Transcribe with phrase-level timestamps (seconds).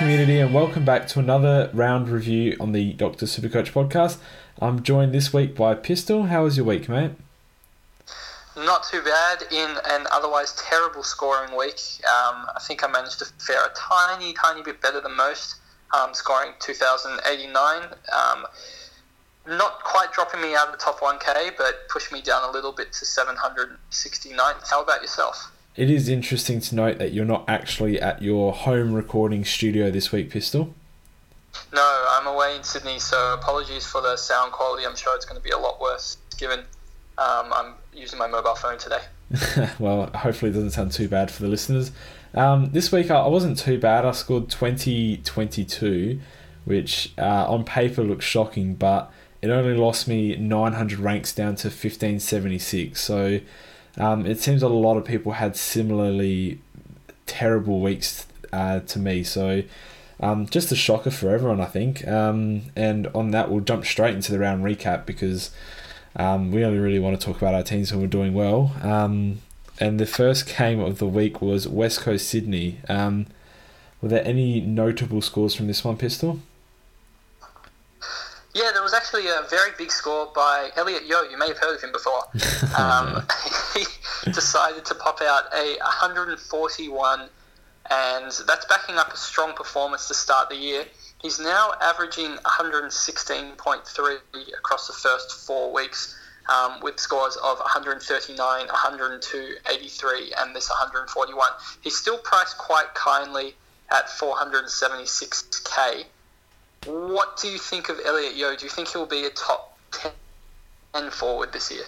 [0.00, 4.16] community, and welcome back to another round review on the Doctor Supercoach podcast.
[4.58, 6.22] I'm joined this week by Pistol.
[6.22, 7.10] How was your week, mate?
[8.56, 11.78] Not too bad in an otherwise terrible scoring week.
[12.06, 15.56] Um, I think I managed to fare a tiny, tiny bit better than most,
[15.92, 17.82] um, scoring 2,089.
[17.82, 18.46] Um,
[19.46, 22.72] not quite dropping me out of the top 1K, but pushed me down a little
[22.72, 24.54] bit to 769.
[24.70, 25.52] How about yourself?
[25.76, 30.10] It is interesting to note that you're not actually at your home recording studio this
[30.10, 30.74] week, Pistol.
[31.72, 34.84] No, I'm away in Sydney, so apologies for the sound quality.
[34.84, 36.60] I'm sure it's going to be a lot worse given
[37.20, 39.00] um, I'm using my mobile phone today.
[39.78, 41.92] well, hopefully it doesn't sound too bad for the listeners.
[42.34, 44.06] Um, this week I wasn't too bad.
[44.06, 46.18] I scored 2022,
[46.64, 51.68] which uh, on paper looks shocking, but it only lost me 900 ranks down to
[51.68, 52.98] 1576.
[53.00, 53.40] So
[54.00, 56.60] um, it seems that a lot of people had similarly
[57.26, 59.22] terrible weeks uh, to me.
[59.22, 59.62] So
[60.20, 62.06] um, just a shocker for everyone, I think.
[62.06, 65.50] Um, and on that, we'll jump straight into the round recap because
[66.16, 68.74] um, we only really want to talk about our teams when we're doing well.
[68.82, 69.40] Um,
[69.78, 72.80] and the first game of the week was West Coast Sydney.
[72.88, 73.26] Um,
[74.00, 76.40] were there any notable scores from this one, Pistol?
[78.52, 81.22] Yeah, there was actually a very big score by Elliot Yeo.
[81.22, 82.24] You may have heard of him before.
[82.78, 83.26] Um,
[83.74, 83.84] he
[84.30, 87.28] decided to pop out a 141,
[87.90, 90.84] and that's backing up a strong performance to start the year.
[91.20, 94.18] He's now averaging 116.3
[94.56, 96.16] across the first four weeks,
[96.48, 101.48] um, with scores of 139, 102, 83, and this 141.
[101.80, 103.56] He's still priced quite kindly
[103.90, 106.04] at 476k.
[106.86, 108.56] What do you think of Elliot Yeo?
[108.56, 109.78] Do you think he'll be a top
[110.94, 111.84] 10 forward this year?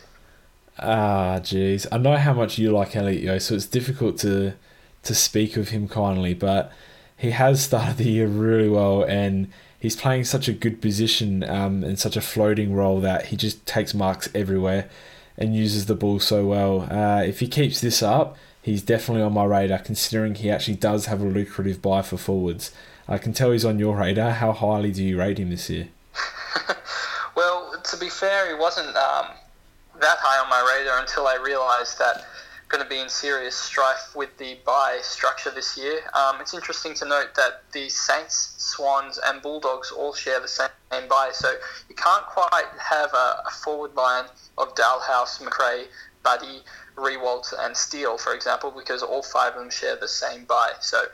[0.78, 1.86] Ah, jeez.
[1.91, 4.54] I know how much you like Elliot Yeo, so it's difficult to
[5.04, 6.70] to speak of him kindly, but
[7.16, 9.50] he has started the year really well and
[9.81, 13.66] he's playing such a good position um, and such a floating role that he just
[13.66, 14.88] takes marks everywhere
[15.36, 16.82] and uses the ball so well.
[16.82, 21.06] Uh, if he keeps this up, he's definitely on my radar considering he actually does
[21.06, 22.70] have a lucrative buy for forwards.
[23.08, 24.30] I can tell he's on your radar.
[24.30, 25.88] How highly do you rate him this year?
[27.36, 29.26] well, to be fair, he wasn't um,
[30.00, 32.24] that high on my radar until I realised that
[32.72, 36.00] going to be in serious strife with the buy structure this year.
[36.14, 40.69] Um, it's interesting to note that the Saints, Swans, and Bulldogs all share the same
[41.08, 41.52] buy, so
[41.90, 44.24] you can't quite have a, a forward line
[44.56, 45.84] of Dahlhaus, Macrae,
[46.22, 46.62] Buddy,
[46.96, 50.72] Riewoldt, and Steele, for example, because all five of them share the same buy.
[50.80, 51.04] So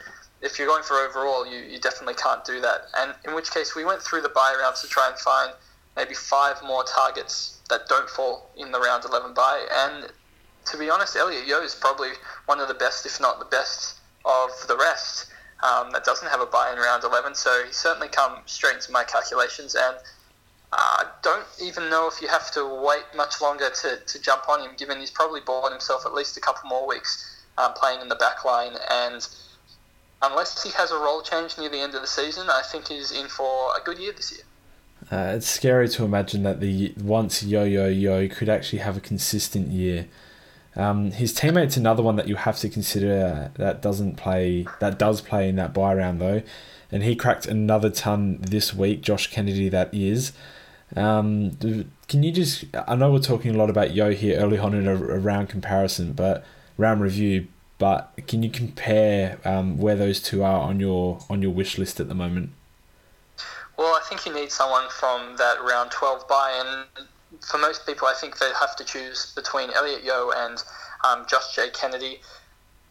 [0.41, 2.83] if you're going for overall, you, you definitely can't do that.
[2.97, 5.53] And in which case, we went through the buy rounds to try and find
[5.97, 10.13] maybe five more targets that don't fall in the round 11 buy, and
[10.71, 12.11] to be honest, Elliot Yeo is probably
[12.47, 15.27] one of the best, if not the best, of the rest
[15.63, 17.35] um, that doesn't have a buy in round 11.
[17.35, 19.75] So he's certainly come straight into my calculations.
[19.75, 19.97] And
[20.73, 24.61] I don't even know if you have to wait much longer to, to jump on
[24.61, 28.09] him, given he's probably bought himself at least a couple more weeks um, playing in
[28.09, 28.73] the back line.
[28.91, 29.27] And
[30.23, 33.13] unless he has a role change near the end of the season, I think he's
[33.13, 34.43] in for a good year this year.
[35.11, 39.01] Uh, it's scary to imagine that the once Yo Yo Yo could actually have a
[39.01, 40.09] consistent year.
[40.77, 45.21] Um, his teammate's another one that you have to consider that doesn't play that does
[45.21, 46.43] play in that buy round though,
[46.91, 49.01] and he cracked another ton this week.
[49.03, 50.33] Josh Kennedy, that is.
[50.97, 51.53] Um,
[52.09, 52.65] can you just?
[52.87, 55.49] I know we're talking a lot about Yeo here early on in a, a round
[55.49, 56.45] comparison, but
[56.77, 57.47] round review.
[57.79, 62.01] But can you compare um, where those two are on your on your wish list
[62.01, 62.51] at the moment?
[63.77, 67.09] Well, I think you need someone from that round twelve buy, and
[67.41, 70.63] for most people, I think they have to choose between Elliot Yeo and
[71.05, 71.71] um, Josh J.
[71.71, 72.21] Kennedy.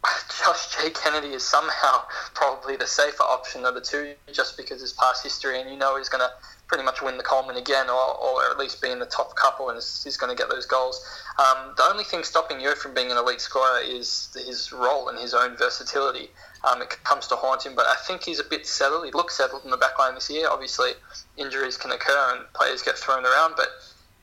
[0.45, 0.89] Josh J.
[0.91, 2.03] Kennedy is somehow
[2.33, 5.97] probably the safer option of the two, just because his past history, and you know
[5.97, 6.31] he's going to
[6.67, 9.69] pretty much win the Coleman again, or, or at least be in the top couple,
[9.69, 11.03] and he's going to get those goals.
[11.39, 15.17] Um, the only thing stopping you from being an elite scorer is his role and
[15.17, 16.29] his own versatility.
[16.69, 19.05] Um, it comes to haunt him, but I think he's a bit settled.
[19.05, 20.49] He looks settled in the back line this year.
[20.49, 20.91] Obviously,
[21.37, 23.69] injuries can occur and players get thrown around, but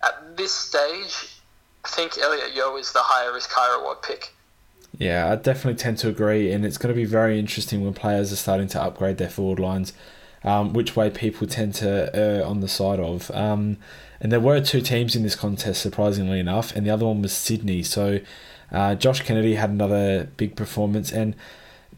[0.03, 1.41] at this stage,
[1.85, 4.35] I think Elliot Yeo is the higher risk, higher reward pick.
[4.99, 8.33] Yeah, I definitely tend to agree, and it's going to be very interesting when players
[8.33, 9.93] are starting to upgrade their forward lines,
[10.45, 13.31] um, which way people tend to err on the side of.
[13.33, 13.79] Um,
[14.21, 17.33] and there were two teams in this contest, surprisingly enough, and the other one was
[17.33, 17.83] Sydney.
[17.83, 18.21] So
[18.71, 21.35] uh, Josh Kennedy had another big performance, and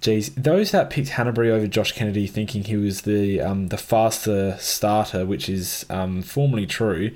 [0.01, 4.57] geez, those that picked Hannebery over Josh Kennedy, thinking he was the um, the faster
[4.59, 7.13] starter, which is um, formally true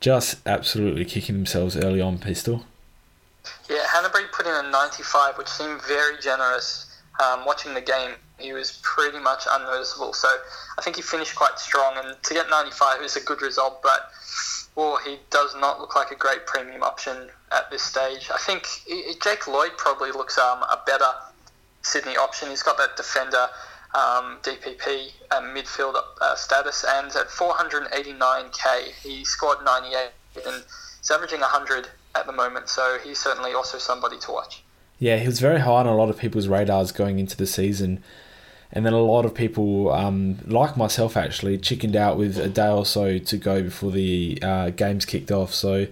[0.00, 2.64] just absolutely kicking themselves early on pistol.
[3.68, 6.86] Yeah, Hannebery put in a 95, which seemed very generous.
[7.22, 10.12] Um, watching the game, he was pretty much unnoticeable.
[10.12, 10.28] So
[10.78, 13.82] I think he finished quite strong, and to get 95 is a good result.
[13.82, 14.10] But
[14.76, 18.30] well, he does not look like a great premium option at this stage.
[18.32, 18.66] I think
[19.22, 21.10] Jake Lloyd probably looks um, a better
[21.82, 22.50] Sydney option.
[22.50, 23.48] He's got that defender
[23.94, 30.10] um, DPP and midfield uh, status, and at 489k, he scored 98
[30.46, 30.64] and
[30.98, 32.68] he's averaging 100 at the moment.
[32.68, 34.62] So he's certainly also somebody to watch.
[34.98, 38.04] Yeah, he was very high on a lot of people's radars going into the season.
[38.72, 42.68] And then a lot of people, um, like myself actually, chickened out with a day
[42.68, 45.52] or so to go before the uh, games kicked off.
[45.52, 45.88] So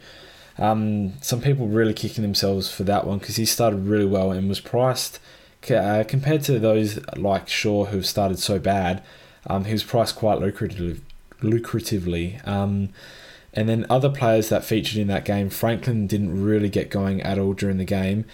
[0.59, 4.49] um, some people really kicking themselves for that one because he started really well and
[4.49, 5.19] was priced
[5.71, 9.03] uh, compared to those like Shaw who've started so bad.
[9.47, 11.01] Um, he was priced quite lucrative,
[11.41, 12.47] lucratively.
[12.47, 12.91] Um,
[13.55, 17.39] and then other players that featured in that game, Franklin didn't really get going at
[17.39, 18.25] all during the game.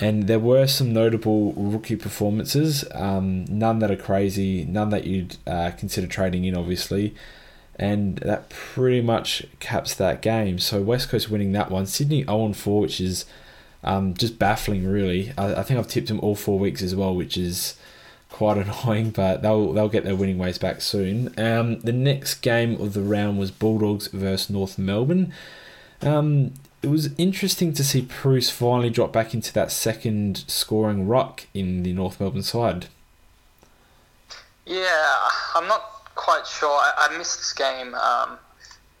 [0.00, 5.36] And there were some notable rookie performances, um, none that are crazy, none that you'd
[5.46, 7.14] uh, consider trading in, obviously.
[7.76, 10.58] And that pretty much caps that game.
[10.58, 11.86] So West Coast winning that one.
[11.86, 13.24] Sydney 0 4, which is
[13.84, 15.32] um, just baffling, really.
[15.36, 17.76] I, I think I've tipped them all four weeks as well, which is
[18.30, 21.38] quite annoying, but they'll they'll get their winning ways back soon.
[21.38, 25.32] Um, the next game of the round was Bulldogs versus North Melbourne.
[26.00, 31.46] Um, it was interesting to see Bruce finally drop back into that second scoring ruck
[31.54, 32.86] in the North Melbourne side.
[34.66, 35.82] Yeah, I'm not
[36.14, 36.70] quite sure.
[36.70, 38.38] I, I missed this game, um,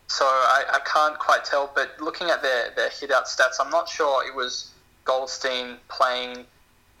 [0.06, 1.70] so I, I can't quite tell.
[1.74, 4.70] But looking at their, their hit out stats, I'm not sure it was
[5.04, 6.46] Goldstein playing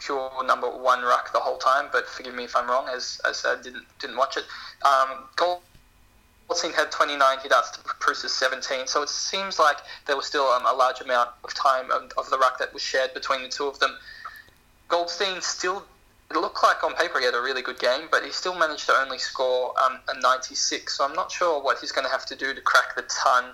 [0.00, 1.86] pure number one ruck the whole time.
[1.92, 4.44] But forgive me if I'm wrong, as, as I didn't didn't watch it.
[4.84, 5.28] Um,
[6.48, 10.66] Goldstein had 29 hitouts to Bruce's 17, so it seems like there was still um,
[10.66, 13.66] a large amount of time of, of, the ruck that was shared between the two
[13.66, 13.96] of them.
[14.88, 15.84] Goldstein still,
[16.30, 18.86] it looked like on paper he had a really good game, but he still managed
[18.86, 22.26] to only score um, a 96, so I'm not sure what he's going to have
[22.26, 23.44] to do to crack the ton.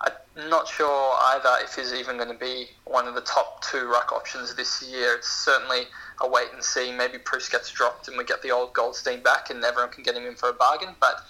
[0.00, 3.88] I'm not sure either if he's even going to be one of the top two
[3.88, 5.14] ruck options this year.
[5.14, 5.88] It's certainly
[6.20, 6.92] a wait and see.
[6.92, 10.14] Maybe Bruce gets dropped and we get the old Goldstein back and everyone can get
[10.14, 11.24] him in for a bargain, but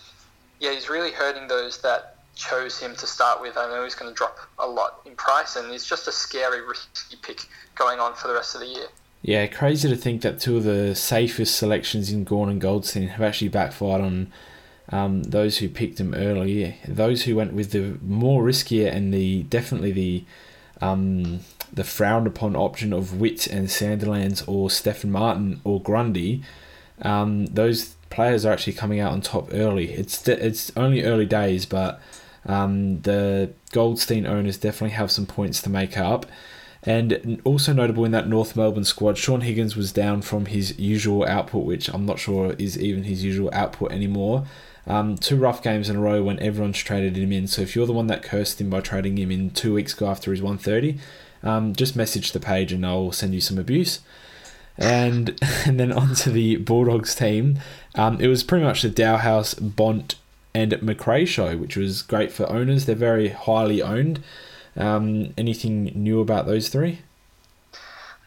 [0.60, 3.56] yeah, he's really hurting those that chose him to start with.
[3.56, 6.60] I know he's going to drop a lot in price, and he's just a scary,
[6.60, 8.86] risky pick going on for the rest of the year.
[9.22, 13.22] Yeah, crazy to think that two of the safest selections in Gawn and Goldstein have
[13.22, 14.32] actually backfired on
[14.90, 16.76] um, those who picked him early.
[16.86, 20.24] Those who went with the more riskier and the definitely the
[20.80, 21.40] um,
[21.72, 26.42] the frowned upon option of Witt and Sandilands or Stefan Martin or Grundy.
[27.02, 29.92] Um, those players are actually coming out on top early.
[29.92, 32.00] It's it's only early days, but
[32.46, 36.26] um, the Goldstein owners definitely have some points to make up.
[36.82, 41.26] And also notable in that North Melbourne squad, Shaun Higgins was down from his usual
[41.26, 44.46] output, which I'm not sure is even his usual output anymore.
[44.86, 47.46] Um, two rough games in a row when everyone's traded him in.
[47.46, 50.08] So if you're the one that cursed him by trading him in two weeks ago
[50.08, 50.98] after his 130,
[51.42, 54.00] um, just message the page and I'll send you some abuse.
[54.78, 57.58] And and then onto the Bulldogs team.
[57.94, 60.14] Um, it was pretty much the Dahlhaus, Bont,
[60.54, 62.86] and Macrae show, which was great for owners.
[62.86, 64.22] They're very highly owned.
[64.76, 67.00] Um, anything new about those three?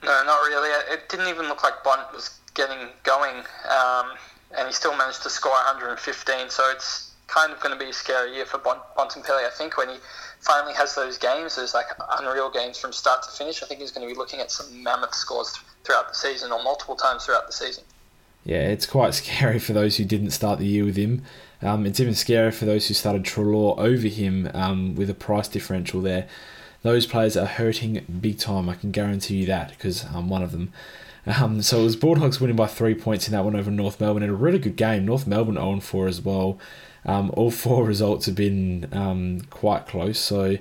[0.04, 0.70] No, not really.
[0.92, 3.36] It didn't even look like Bont was getting going,
[3.70, 4.12] um,
[4.58, 6.50] and he still managed to score 115.
[6.50, 9.78] So it's kind of going to be a scary year for Bont, Bontempelli, I think,
[9.78, 9.96] when he
[10.42, 11.56] finally has those games.
[11.56, 11.88] There's like
[12.20, 13.64] unreal games from start to finish.
[13.64, 16.62] I think he's going to be looking at some mammoth scores throughout the season or
[16.64, 17.84] multiple times throughout the season.
[18.44, 21.24] Yeah, it's quite scary for those who didn't start the year with him.
[21.62, 25.48] Um, it's even scarier for those who started Treloar over him um, with a price
[25.48, 26.28] differential there.
[26.82, 30.52] Those players are hurting big time, I can guarantee you that, because I'm one of
[30.52, 30.74] them.
[31.28, 34.24] Um, so it was Bulldogs winning by three points in that one over North Melbourne,
[34.24, 35.06] and a really good game.
[35.06, 36.58] North Melbourne 0 4 as well.
[37.06, 40.58] Um, all four results have been um, quite close, so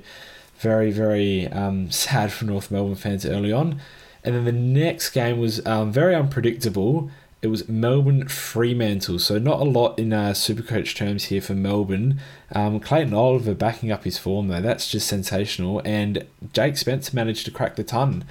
[0.59, 3.81] very, very um, sad for North Melbourne fans early on.
[4.23, 7.11] And then the next game was um, very unpredictable.
[7.43, 12.21] It was Melbourne Fremantle, so not a lot in uh, Supercoach terms here for Melbourne.
[12.55, 15.81] Um, Clayton Oliver backing up his form though, that's just sensational.
[15.87, 18.25] And Jake Spencer managed to crack the ton.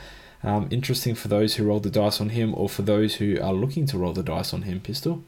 [0.44, 3.52] Um, interesting for those who rolled the dice on him, or for those who are
[3.52, 4.80] looking to roll the dice on him.
[4.80, 5.24] Pistol.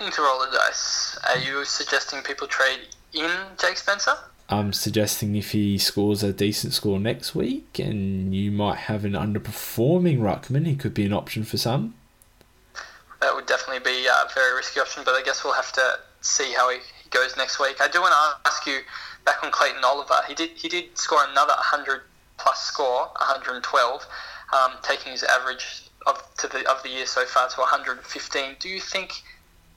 [0.00, 1.18] Looking to roll the dice.
[1.28, 2.80] Are you suggesting people trade
[3.12, 3.30] in
[3.60, 4.14] Jake Spencer?
[4.48, 9.12] I'm suggesting if he scores a decent score next week and you might have an
[9.12, 11.92] underperforming Ruckman, he could be an option for some.
[13.20, 16.54] That would definitely be a very risky option, but I guess we'll have to see
[16.54, 16.78] how he
[17.10, 17.82] goes next week.
[17.82, 18.78] I do want to ask you
[19.26, 20.22] back on Clayton Oliver.
[20.26, 22.00] He did he did score another 100
[22.38, 24.06] plus score, 112,
[24.54, 28.56] um, taking his average of to the of the year so far to 115.
[28.58, 29.22] Do you think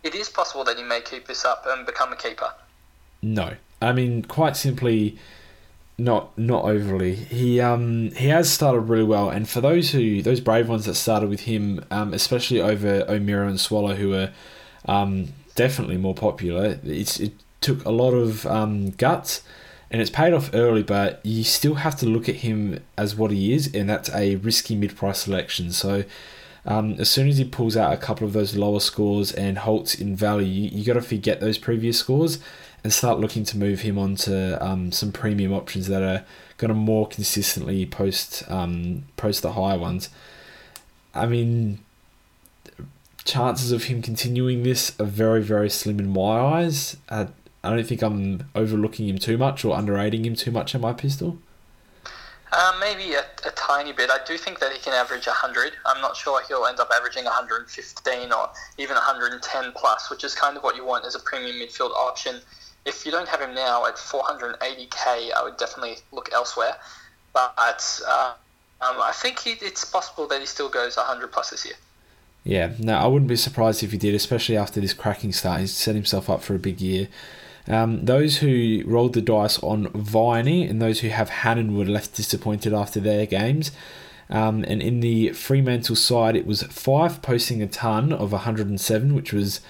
[0.03, 2.51] it is possible that he may keep this up and become a keeper?
[3.21, 5.17] No, I mean quite simply,
[5.97, 7.15] not not overly.
[7.15, 10.95] He um he has started really well, and for those who those brave ones that
[10.95, 14.31] started with him, um especially over O'Meara and Swallow, who are
[14.85, 16.79] um definitely more popular.
[16.83, 19.41] It's it took a lot of um guts
[19.93, 23.29] and it's paid off early, but you still have to look at him as what
[23.29, 25.71] he is, and that's a risky mid price selection.
[25.71, 26.03] So,
[26.65, 29.95] um, as soon as he pulls out a couple of those lower scores and halts
[29.95, 32.39] in value, you, you got to forget those previous scores
[32.83, 36.25] and start looking to move him onto um, some premium options that are
[36.57, 40.09] going to more consistently post um, post the higher ones.
[41.13, 41.79] I mean,
[43.25, 46.97] chances of him continuing this are very very slim in my eyes.
[47.09, 47.27] Uh,
[47.63, 50.93] I don't think I'm overlooking him too much or underrating him too much in my
[50.93, 51.39] pistol.
[52.55, 54.11] Uh, maybe a, a, tiny bit.
[54.11, 55.73] I do think that he can average 100.
[55.87, 60.55] I'm not sure he'll end up averaging 115 or even 110 plus, which is kind
[60.55, 62.41] of what you want as a premium midfield option.
[62.85, 66.75] If you don't have him now at 480k, I would definitely look elsewhere.
[67.33, 68.33] But uh,
[68.81, 71.75] um, I think he, it's possible that he still goes 100 plus this year.
[72.43, 75.61] Yeah, no, I wouldn't be surprised if he did, especially after this cracking start.
[75.61, 77.07] He's set himself up for a big year.
[77.67, 82.15] Um, those who rolled the dice on Viney and those who have Hannan were left
[82.15, 83.71] disappointed after their games.
[84.29, 89.31] Um, and in the Fremantle side, it was Fyfe posting a ton of 107, which
[89.31, 89.61] was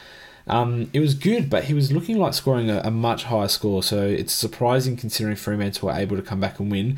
[0.45, 3.81] um, it was good, but he was looking like scoring a, a, much higher score.
[3.81, 6.97] So it's surprising considering Fremantle were able to come back and win.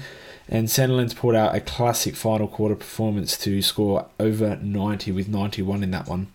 [0.49, 5.83] And Sandilands pulled out a classic final quarter performance to score over 90 with 91
[5.83, 6.27] in that one.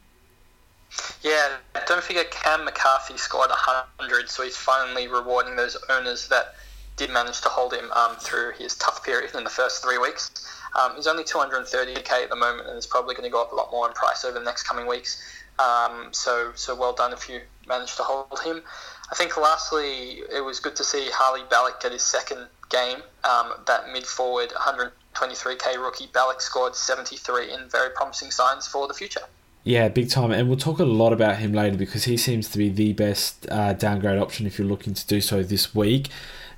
[1.22, 1.56] Yeah,
[1.86, 6.54] don't forget Cam McCarthy scored 100, so he's finally rewarding those owners that
[6.96, 10.30] did manage to hold him um, through his tough period in the first three weeks.
[10.78, 13.54] Um, he's only 230k at the moment, and is probably going to go up a
[13.54, 15.22] lot more in price over the next coming weeks.
[15.58, 18.62] Um, so, so well done if you managed to hold him.
[19.10, 22.98] I think lastly, it was good to see Harley Balic get his second game.
[23.24, 28.94] Um, that mid forward, 123k rookie Balloch scored 73 in very promising signs for the
[28.94, 29.22] future.
[29.62, 30.30] Yeah, big time.
[30.30, 33.46] And we'll talk a lot about him later because he seems to be the best
[33.50, 36.08] uh, downgrade option if you're looking to do so this week.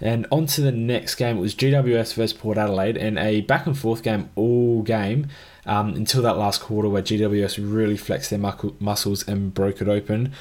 [0.01, 1.39] And on to the next game.
[1.39, 5.29] It was GWS versus Port Adelaide and a back and forth game all game
[5.67, 10.33] um, until that last quarter where GWS really flexed their muscles and broke it open.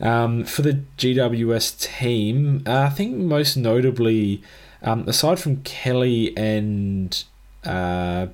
[0.00, 4.42] Um, for the GWS team, uh, I think most notably,
[4.82, 7.22] um, aside from Kelly and
[7.64, 8.26] uh,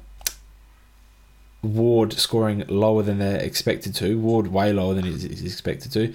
[1.62, 6.14] Ward scoring lower than they're expected to, Ward way lower than he's expected to.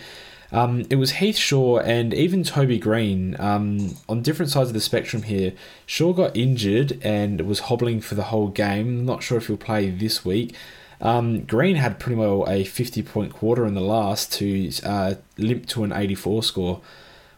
[0.54, 4.82] Um, it was Heath Shaw and even Toby Greene um, on different sides of the
[4.82, 5.54] spectrum here.
[5.88, 9.04] Shaw got injured and was hobbling for the whole game.
[9.04, 10.56] Not sure if he'll play this week.
[11.02, 15.66] Um, Greene had pretty well a 50 point quarter in the last to uh, limp
[15.68, 16.82] to an 84 score.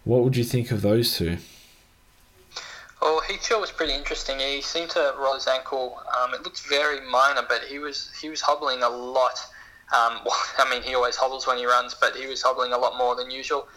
[0.03, 1.37] What would you think of those two?
[3.05, 4.39] Well, Heath Shaw was pretty interesting.
[4.39, 6.01] He seemed to roll his ankle.
[6.17, 9.39] Um, it looked very minor, but he was he was hobbling a lot.
[9.95, 12.79] Um, well, I mean, he always hobbles when he runs, but he was hobbling a
[12.79, 13.67] lot more than usual.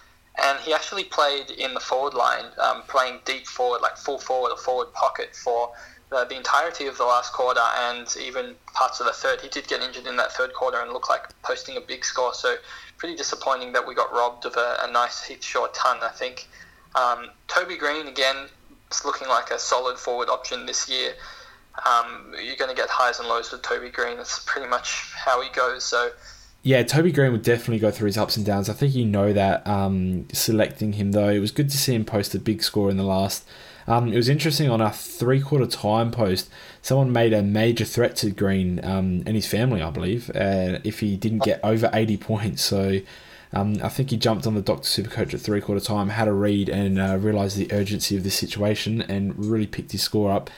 [0.42, 4.50] And he actually played in the forward line, um, playing deep forward, like full forward
[4.50, 5.72] or forward pocket for
[6.08, 9.42] the, the, entirety of the last quarter and even parts of the third.
[9.42, 12.32] He did get injured in that third quarter and looked like posting a big score.
[12.32, 12.56] So
[12.96, 16.48] pretty disappointing that we got robbed of a, a nice Heath Shaw ton, I think.
[16.94, 18.48] Um, Toby Greene again,
[18.88, 21.12] it's looking like a solid forward option this year.
[21.86, 24.16] Um, you're going to get highs and lows with Toby Greene.
[24.16, 25.84] That's pretty much how he goes.
[25.84, 26.10] So.
[26.64, 28.68] Yeah, Toby Greene would definitely go through his ups and downs.
[28.68, 29.64] I think you know that.
[29.64, 32.96] Um, selecting him though, it was good to see him post a big score in
[32.96, 33.46] the last.
[33.86, 36.50] Um, it was interesting on a three-quarter time post.
[36.82, 41.00] Someone made a major threat to Greene um, and his family, I believe, uh, if
[41.00, 42.62] he didn't get over eighty points.
[42.62, 43.00] So
[43.52, 46.32] um, I think he jumped on the Doctor Supercoach at three quarter time, had a
[46.32, 50.50] read, and uh, realised the urgency of the situation and really picked his score up.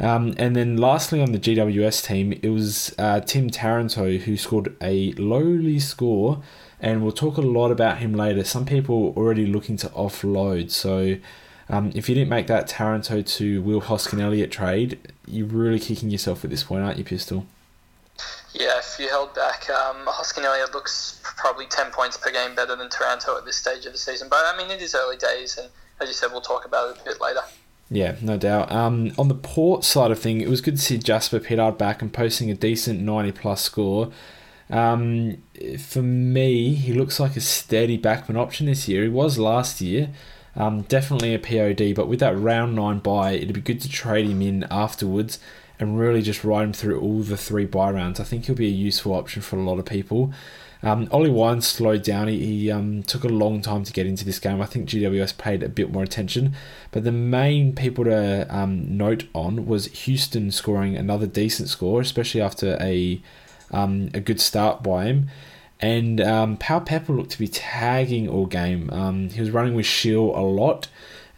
[0.00, 4.76] Um, and then lastly on the GWS team, it was uh, Tim Taranto who scored
[4.80, 6.42] a lowly score,
[6.80, 8.44] and we'll talk a lot about him later.
[8.44, 11.16] Some people already looking to offload, so
[11.68, 16.10] um, if you didn't make that Taranto to Will Hoskin Elliott trade, you're really kicking
[16.10, 17.46] yourself at this point, aren't you, Pistol?
[18.54, 22.74] Yeah, if you held back, um, Hoskin Elliott looks probably 10 points per game better
[22.76, 24.28] than Taranto at this stage of the season.
[24.28, 25.68] But I mean, it is early days, and
[26.00, 27.40] as you said, we'll talk about it a bit later.
[27.90, 28.70] Yeah, no doubt.
[28.70, 32.02] Um, on the port side of thing, it was good to see Jasper Pittard back
[32.02, 34.10] and posting a decent 90 plus score.
[34.70, 35.42] Um,
[35.78, 39.02] for me, he looks like a steady backman option this year.
[39.02, 40.10] He was last year.
[40.54, 44.28] Um, definitely a POD, but with that round nine buy, it'd be good to trade
[44.28, 45.38] him in afterwards
[45.80, 48.20] and really just ride him through all the three bye rounds.
[48.20, 50.32] I think he'll be a useful option for a lot of people.
[50.82, 52.28] Um, Ollie Wine slowed down.
[52.28, 54.60] He, he um, took a long time to get into this game.
[54.60, 56.54] I think GWS paid a bit more attention.
[56.92, 62.40] But the main people to um, note on was Houston scoring another decent score, especially
[62.40, 63.20] after a
[63.70, 65.28] um, a good start by him.
[65.80, 68.90] And um, Powell-Pepper looked to be tagging all game.
[68.90, 70.88] Um, he was running with Shiel a lot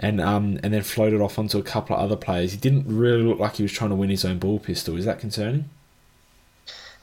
[0.00, 2.52] and um, and then floated off onto a couple of other players.
[2.52, 4.96] He didn't really look like he was trying to win his own ball pistol.
[4.96, 5.68] Is that concerning?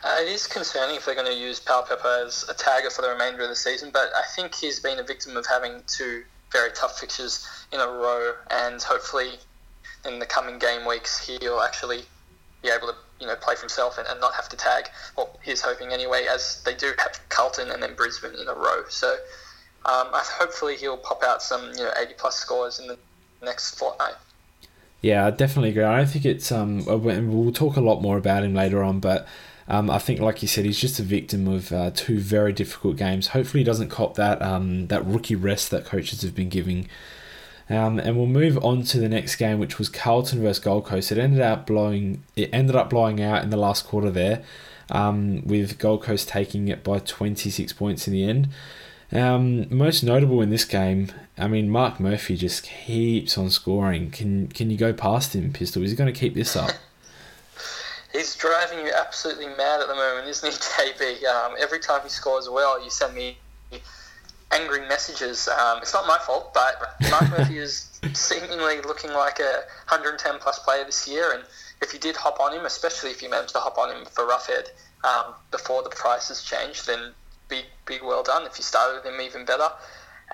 [0.04, 3.10] Uh, it is concerning if they're going to use Powell-Pepper as a tagger for the
[3.10, 6.70] remainder of the season, but I think he's been a victim of having two very
[6.72, 9.32] tough fixtures in a row, and hopefully
[10.06, 12.04] in the coming game weeks he'll actually
[12.64, 14.86] be able to you know play for himself and, and not have to tag.
[15.18, 18.84] Well, he's hoping anyway, as they do have Carlton and then Brisbane in a row.
[18.90, 19.16] So
[19.88, 22.98] um, hopefully he'll pop out some you know 80 plus scores in the
[23.44, 24.16] next fortnight.
[25.02, 25.84] Yeah, I definitely agree.
[25.84, 26.84] I don't think it's um.
[26.86, 29.28] We'll talk a lot more about him later on, but
[29.68, 32.98] um, I think, like you said, he's just a victim of uh, two very difficult
[32.98, 33.28] games.
[33.28, 36.88] Hopefully, he doesn't cop that um, that rookie rest that coaches have been giving.
[37.70, 41.12] Um, and we'll move on to the next game, which was Carlton versus Gold Coast.
[41.12, 42.24] It ended up blowing.
[42.36, 44.42] It ended up blowing out in the last quarter there,
[44.90, 48.50] um, with Gold Coast taking it by 26 points in the end.
[49.12, 54.12] Um, most notable in this game, I mean, Mark Murphy just keeps on scoring.
[54.12, 55.84] Can can you go past him, Pistol?
[55.84, 56.72] Is he going to keep this up?
[58.12, 61.26] he's driving you absolutely mad at the moment, isn't he, JB?
[61.26, 63.38] Um, every time he scores well, you send me
[64.52, 65.48] angry messages.
[65.48, 70.60] Um, it's not my fault, but Mark Murphy is seemingly looking like a 110 plus
[70.60, 71.34] player this year.
[71.34, 71.44] And
[71.82, 74.26] if you did hop on him, especially if you managed to hop on him for
[74.26, 74.70] Roughead
[75.04, 77.12] um, before the prices changed, then
[77.50, 78.46] big, big well done.
[78.46, 79.70] If you started with him, even better.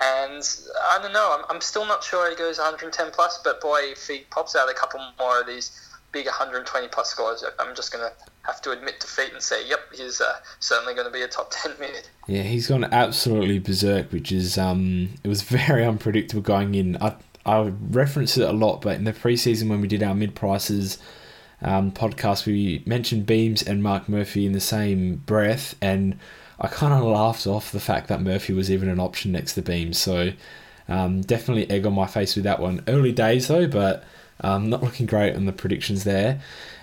[0.01, 0.43] And
[0.89, 4.07] I don't know, I'm, I'm still not sure he goes 110 plus, but boy, if
[4.07, 5.79] he pops out a couple more of these
[6.11, 8.11] big 120 plus scores, I'm just going to
[8.43, 11.51] have to admit defeat and say, yep, he's uh, certainly going to be a top
[11.51, 12.07] 10 mid.
[12.27, 16.97] Yeah, he's gone absolutely berserk, which is um, it was very unpredictable going in.
[17.01, 20.33] I I reference it a lot, but in the preseason when we did our mid
[20.33, 20.97] prices
[21.61, 26.17] um, podcast, we mentioned Beams and Mark Murphy in the same breath, and
[26.63, 29.61] I kind of laughed off the fact that Murphy was even an option next to
[29.61, 29.91] Beam.
[29.91, 30.31] So
[30.87, 32.81] um, definitely egg on my face with that one.
[32.87, 34.05] Early days though, but
[34.39, 36.39] um, not looking great on the predictions there.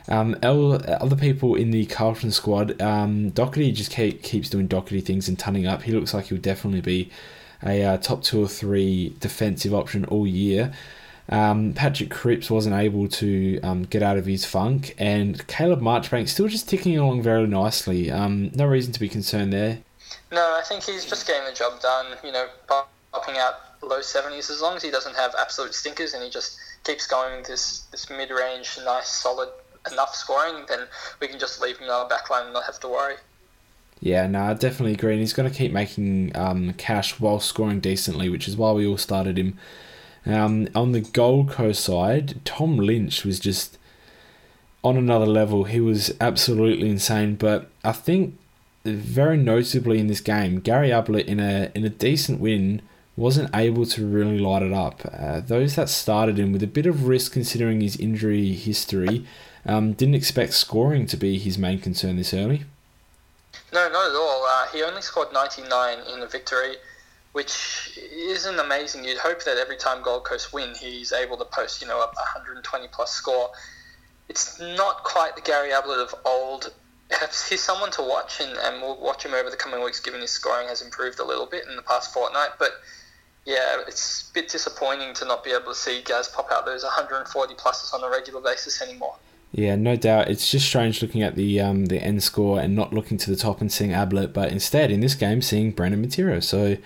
[0.08, 5.28] Um, other people in the Carlton squad, um, Docherty just keep, keeps doing Docherty things
[5.28, 5.82] and tunning up.
[5.82, 7.10] He looks like he'll definitely be
[7.62, 10.72] a uh, top two or three defensive option all year.
[11.30, 16.28] Um, Patrick Cripps wasn't able to um, get out of his funk, and Caleb Marchbank
[16.28, 18.10] still just ticking along very nicely.
[18.10, 19.78] Um, no reason to be concerned there.
[20.32, 22.06] No, I think he's just getting the job done.
[22.24, 22.46] You know,
[23.12, 26.58] popping out low seventies as long as he doesn't have absolute stinkers and he just
[26.84, 29.48] keeps going this this mid range, nice, solid
[29.90, 30.80] enough scoring, then
[31.20, 33.14] we can just leave him in our backline and not have to worry.
[34.00, 35.12] Yeah, no, I definitely agree.
[35.12, 38.86] And he's going to keep making um, cash while scoring decently, which is why we
[38.86, 39.58] all started him.
[40.26, 43.78] Um, on the Gold Coast side, Tom Lynch was just
[44.82, 45.64] on another level.
[45.64, 47.36] He was absolutely insane.
[47.36, 48.38] But I think
[48.84, 52.82] very notably in this game, Gary Ablett in a in a decent win
[53.16, 55.02] wasn't able to really light it up.
[55.12, 59.26] Uh, those that started him with a bit of risk considering his injury history
[59.66, 62.64] um, didn't expect scoring to be his main concern this early.
[63.72, 64.46] No, not at all.
[64.48, 66.76] Uh, he only scored 99 in the victory,
[67.32, 69.04] which isn't amazing.
[69.04, 72.06] You'd hope that every time Gold Coast win, he's able to post, you know, a
[72.06, 73.50] 120 plus score.
[74.28, 76.72] It's not quite the Gary Ablett of old.
[77.48, 80.30] He's someone to watch, and, and we'll watch him over the coming weeks, given his
[80.30, 82.50] scoring has improved a little bit in the past fortnight.
[82.56, 82.70] But
[83.44, 86.84] yeah, it's a bit disappointing to not be able to see Gaz pop out those
[86.84, 89.16] 140 pluses on a regular basis anymore.
[89.52, 90.28] Yeah, no doubt.
[90.28, 93.36] It's just strange looking at the um, the end score and not looking to the
[93.36, 96.42] top and seeing Ablett, but instead in this game seeing Brandon Matera.
[96.42, 96.76] So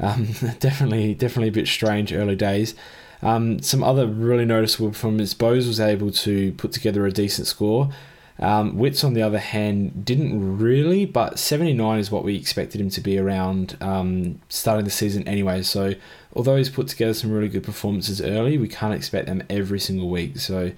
[0.00, 0.24] um,
[0.58, 2.74] definitely, definitely a bit strange early days.
[3.22, 5.32] Um, some other really noticeable performance.
[5.34, 7.90] Bose was able to put together a decent score.
[8.38, 13.00] Um, on the other hand, didn't really, but 79 is what we expected him to
[13.00, 15.62] be around um, starting the season anyway.
[15.62, 15.94] So,
[16.34, 20.10] although he's put together some really good performances early, we can't expect them every single
[20.10, 20.38] week.
[20.38, 20.72] So,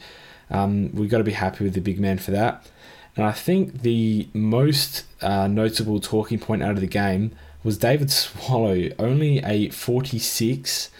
[0.50, 2.66] um, we've got to be happy with the big man for that.
[3.16, 7.33] And I think the most uh, notable talking point out of the game
[7.66, 10.90] was David Swallow, only a 46,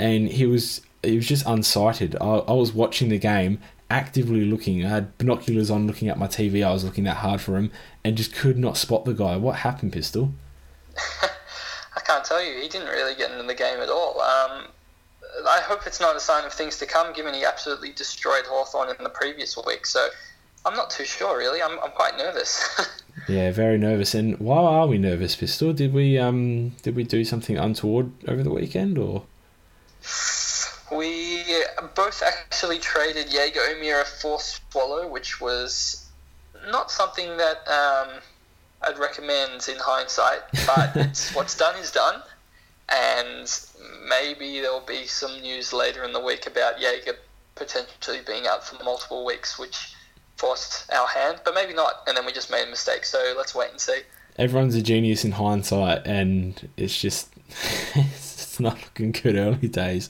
[0.00, 2.16] and he was he was just unsighted.
[2.20, 4.84] I, I was watching the game actively looking.
[4.84, 6.66] I had binoculars on looking at my TV.
[6.66, 7.70] I was looking that hard for him
[8.04, 9.36] and just could not spot the guy.
[9.36, 10.32] What happened, Pistol?
[11.22, 12.60] I can't tell you.
[12.60, 14.20] He didn't really get into the game at all.
[14.20, 14.66] Um,
[15.48, 18.88] I hope it's not a sign of things to come, given he absolutely destroyed Hawthorn
[18.90, 19.86] in the previous week.
[19.86, 20.08] So
[20.64, 21.62] I'm not too sure, really.
[21.62, 22.62] I'm, I'm quite nervous.
[23.28, 24.14] yeah, very nervous.
[24.14, 25.72] And why are we nervous, Pistol?
[25.72, 29.24] Did we um did we do something untoward over the weekend or?
[30.90, 31.44] We
[31.94, 36.08] both actually traded Jaeger O'Meara for Swallow, which was
[36.70, 38.20] not something that um,
[38.82, 42.22] I'd recommend in hindsight, but it's what's done is done.
[42.88, 43.52] And
[44.08, 47.16] maybe there'll be some news later in the week about Jaeger
[47.54, 49.92] potentially being out for multiple weeks, which
[50.38, 52.02] forced our hand, but maybe not.
[52.06, 53.04] And then we just made a mistake.
[53.04, 54.00] So let's wait and see.
[54.36, 57.28] Everyone's a genius in hindsight, and it's just
[57.94, 60.08] it's not looking good early days.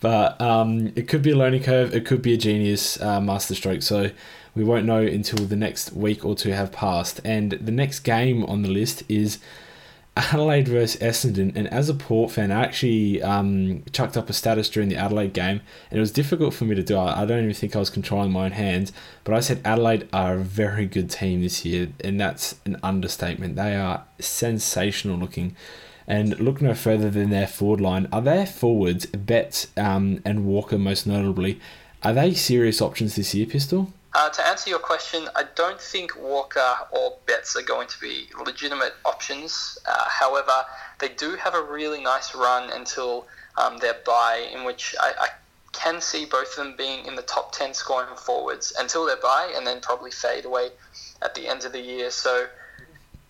[0.00, 1.94] But um, it could be a learning curve.
[1.94, 3.82] It could be a genius uh, masterstroke.
[3.82, 4.10] So
[4.54, 7.20] we won't know until the next week or two have passed.
[7.24, 9.38] And the next game on the list is
[10.16, 11.54] Adelaide versus Essendon.
[11.56, 15.32] And as a Port fan, I actually um, chucked up a status during the Adelaide
[15.32, 16.98] game, and it was difficult for me to do.
[16.98, 18.92] I don't even think I was controlling my own hands.
[19.24, 23.56] But I said Adelaide are a very good team this year, and that's an understatement.
[23.56, 25.56] They are sensational looking.
[26.06, 28.08] And look no further than their forward line.
[28.12, 31.60] Are their forwards, Betts um, and Walker most notably,
[32.02, 33.92] are they serious options this year, Pistol?
[34.14, 38.28] Uh, to answer your question, I don't think Walker or Betts are going to be
[38.44, 39.78] legitimate options.
[39.86, 40.52] Uh, however,
[40.98, 45.28] they do have a really nice run until um, their bye, in which I, I,
[45.72, 49.50] can see both of them being in the top 10 scoring forwards until their bye
[49.56, 50.68] and then probably fade away
[51.22, 52.10] at the end of the year.
[52.10, 52.46] So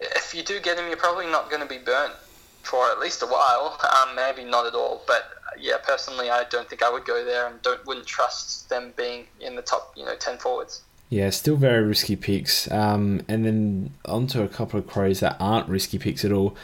[0.00, 2.14] if you do get them, you're probably not going to be burnt
[2.62, 3.78] for at least a while.
[3.82, 7.24] Um, maybe not at all, but uh, yeah, personally, I don't think I would go
[7.24, 10.82] there and don't wouldn't trust them being in the top, you know, ten forwards.
[11.08, 12.70] Yeah, still very risky picks.
[12.70, 16.56] Um, and then onto a couple of crows that aren't risky picks at all.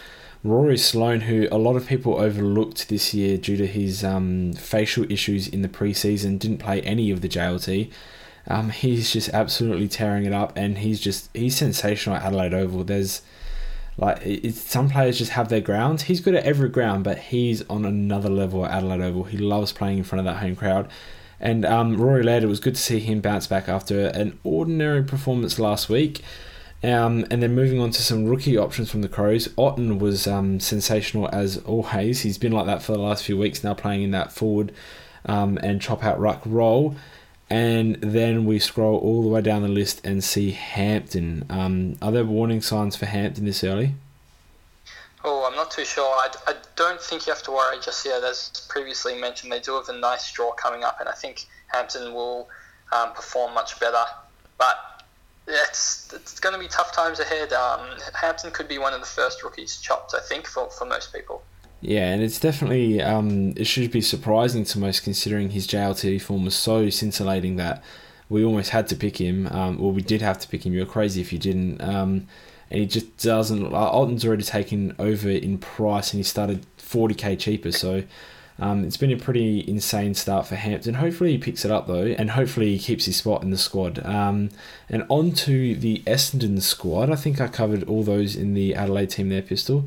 [0.43, 5.05] Rory Sloane, who a lot of people overlooked this year due to his um, facial
[5.13, 7.91] issues in the preseason, didn't play any of the JLT.
[8.47, 12.85] Um, he's just absolutely tearing it up, and he's just he's sensational at Adelaide Oval.
[12.85, 13.21] There's
[13.99, 16.03] like some players just have their grounds.
[16.03, 19.25] He's good at every ground, but he's on another level at Adelaide Oval.
[19.25, 20.89] He loves playing in front of that home crowd.
[21.41, 25.03] And um, Rory Laird, it was good to see him bounce back after an ordinary
[25.03, 26.23] performance last week.
[26.83, 29.49] Um, and then moving on to some rookie options from the Crows.
[29.57, 32.21] Otten was um, sensational as always.
[32.21, 34.73] He's been like that for the last few weeks now, playing in that forward
[35.27, 36.95] um, and chop out ruck role
[37.51, 41.47] and then we scroll all the way down the list and see Hampton.
[41.49, 43.95] Um, are there warning signs for Hampton this early?
[45.25, 46.05] Oh, I'm not too sure.
[46.05, 48.23] I, I don't think you have to worry just yet.
[48.23, 52.15] As previously mentioned, they do have a nice draw coming up, and I think Hampton
[52.15, 52.49] will
[52.93, 54.05] um, perform much better.
[54.59, 55.03] But
[55.47, 57.53] it's, it's going to be tough times ahead.
[57.53, 57.81] Um,
[58.15, 61.43] Hampton could be one of the first rookies chopped, I think, for, for most people.
[61.81, 66.45] Yeah, and it's definitely um, it should be surprising to most considering his JLT form
[66.45, 67.83] was so scintillating that
[68.29, 69.47] we almost had to pick him.
[69.47, 70.73] Um, well, we did have to pick him.
[70.73, 71.81] You're crazy if you didn't.
[71.81, 72.27] Um,
[72.71, 73.73] and he just doesn't.
[73.73, 77.73] Uh, Otten's already taken over in price, and he started 40k cheaper.
[77.73, 78.03] So
[78.59, 80.95] um, it's been a pretty insane start for Hampton.
[80.95, 84.05] Hopefully he picks it up though, and hopefully he keeps his spot in the squad.
[84.05, 84.51] Um,
[84.89, 87.11] and on to the Essendon squad.
[87.11, 89.87] I think I covered all those in the Adelaide team there, Pistol.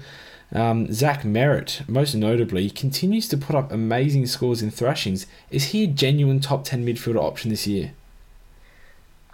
[0.53, 5.25] Um, Zach Merrett, most notably, continues to put up amazing scores in thrashings.
[5.49, 7.93] Is he a genuine top 10 midfielder option this year?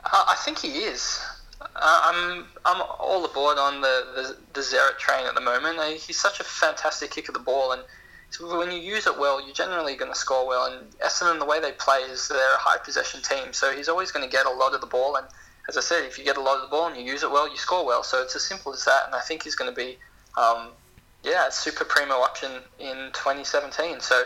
[0.04, 1.20] Uh, I think he is.
[1.60, 5.80] Uh, I'm I'm all aboard on the, the, the Zeret train at the moment.
[5.80, 7.82] Uh, he's such a fantastic kick of the ball, and
[8.40, 10.72] when you use it well, you're generally going to score well.
[10.72, 14.12] And Essendon, the way they play is they're a high possession team, so he's always
[14.12, 15.16] going to get a lot of the ball.
[15.16, 15.26] And
[15.68, 17.32] as I said, if you get a lot of the ball and you use it
[17.32, 18.04] well, you score well.
[18.04, 19.06] So it's as simple as that.
[19.06, 19.98] And I think he's going to be
[20.38, 20.70] um,
[21.24, 24.00] yeah, super primo option in 2017.
[24.02, 24.24] So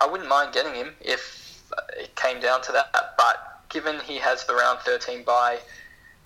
[0.00, 1.62] I wouldn't mind getting him if
[1.98, 3.14] it came down to that.
[3.16, 5.58] But given he has the round 13 bye,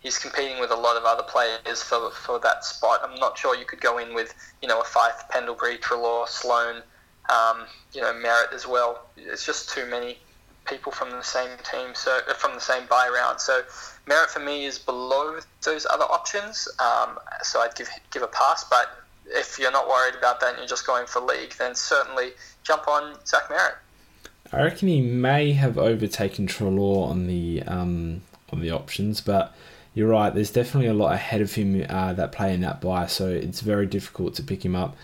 [0.01, 3.01] he's competing with a lot of other players for, for that spot.
[3.03, 6.83] I'm not sure you could go in with, you know, a Fyfe, Pendlebury, Treloar, Sloane,
[7.31, 9.07] um, you know, Merrett as well.
[9.17, 10.19] It's just too many
[10.65, 13.41] people from the same team, so uh, from the same buy round.
[13.41, 13.63] So
[14.07, 16.69] Merrett for me is below those other options.
[16.79, 20.59] Um, so I'd give give a pass, but if you're not worried about that and
[20.59, 22.31] you're just going for league, then certainly
[22.63, 23.75] jump on Zach Merrett.
[24.53, 29.55] I reckon he may have overtaken Treloar on the um, on the options, but
[29.95, 30.35] you're right.
[30.35, 33.61] There's definitely a lot ahead of him uh, that play in that buy, so it's
[33.61, 34.97] very difficult to pick him up.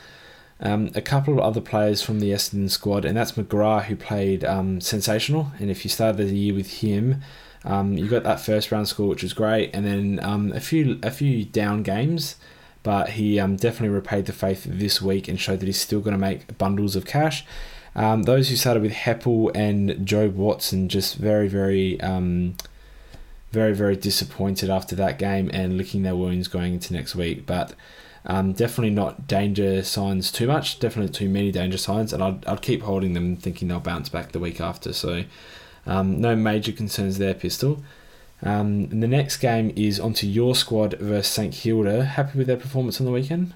[0.60, 4.44] Um, a couple of other players from the Essendon squad, and that's McGrath, who played
[4.44, 5.52] um, sensational.
[5.60, 7.22] And if you started the year with him,
[7.64, 10.98] um, you got that first round score, which was great, and then um, a few
[11.02, 12.36] a few down games
[12.88, 16.14] but he um, definitely repaid the faith this week and showed that he's still going
[16.14, 17.44] to make bundles of cash.
[17.94, 22.56] Um, those who started with Heppel and Jobe Watson, just very, very, um,
[23.52, 27.44] very, very disappointed after that game and licking their wounds going into next week.
[27.44, 27.74] But
[28.24, 32.62] um, definitely not danger signs too much, definitely too many danger signs, and I'd, I'd
[32.62, 34.94] keep holding them thinking they'll bounce back the week after.
[34.94, 35.24] So
[35.86, 37.82] um, no major concerns there, Pistol.
[38.42, 42.04] Um, and the next game is onto your squad versus St Kilda.
[42.04, 43.54] Happy with their performance on the weekend?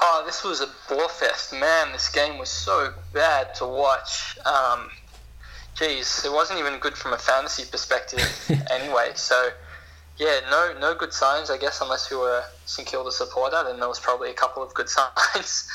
[0.00, 1.92] Oh, this was a bore fest, man.
[1.92, 4.38] This game was so bad to watch.
[4.44, 4.90] Um,
[5.78, 8.20] geez, it wasn't even good from a fantasy perspective,
[8.70, 9.12] anyway.
[9.14, 9.48] So,
[10.18, 13.62] yeah, no, no good signs, I guess, unless you were a St Kilda supporter.
[13.64, 14.88] Then there was probably a couple of good
[15.34, 15.68] signs.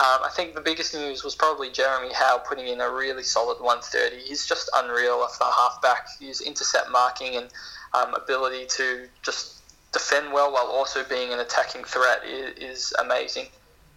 [0.00, 3.60] Um, I think the biggest news was probably Jeremy Howe putting in a really solid
[3.60, 4.22] 130.
[4.22, 6.06] He's just unreal off the halfback.
[6.20, 7.48] His intercept marking and
[7.94, 9.58] um, ability to just
[9.92, 13.46] defend well while also being an attacking threat is, is amazing.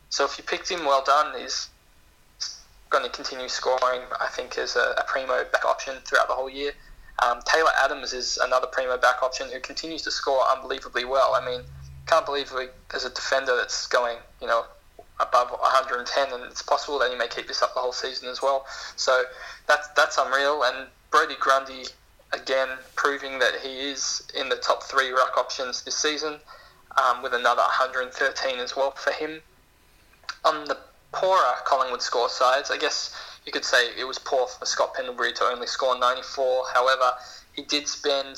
[0.10, 1.40] So if you picked him, well done.
[1.40, 1.70] He's
[2.90, 6.50] going to continue scoring, I think, as a, a primo back option throughout the whole
[6.50, 6.72] year.
[7.24, 11.36] Um, Taylor Adams is another primo back option who continues to score unbelievably well.
[11.36, 11.62] I mean,
[12.08, 14.66] can't believe we, there's a defender that's going, you know,
[15.22, 18.42] above 110, and it's possible that he may keep this up the whole season as
[18.42, 18.66] well.
[18.96, 19.24] So
[19.68, 20.64] that's that's unreal.
[20.64, 21.86] And Brodie Grundy
[22.34, 26.40] again proving that he is in the top three ruck options this season,
[26.98, 29.42] um, with another 113 as well for him.
[30.46, 30.78] On the
[31.12, 35.34] poorer Collingwood score sides, I guess you could say it was poor for Scott Pendlebury
[35.34, 36.66] to only score 94.
[36.74, 37.14] However,
[37.54, 38.38] he did spend,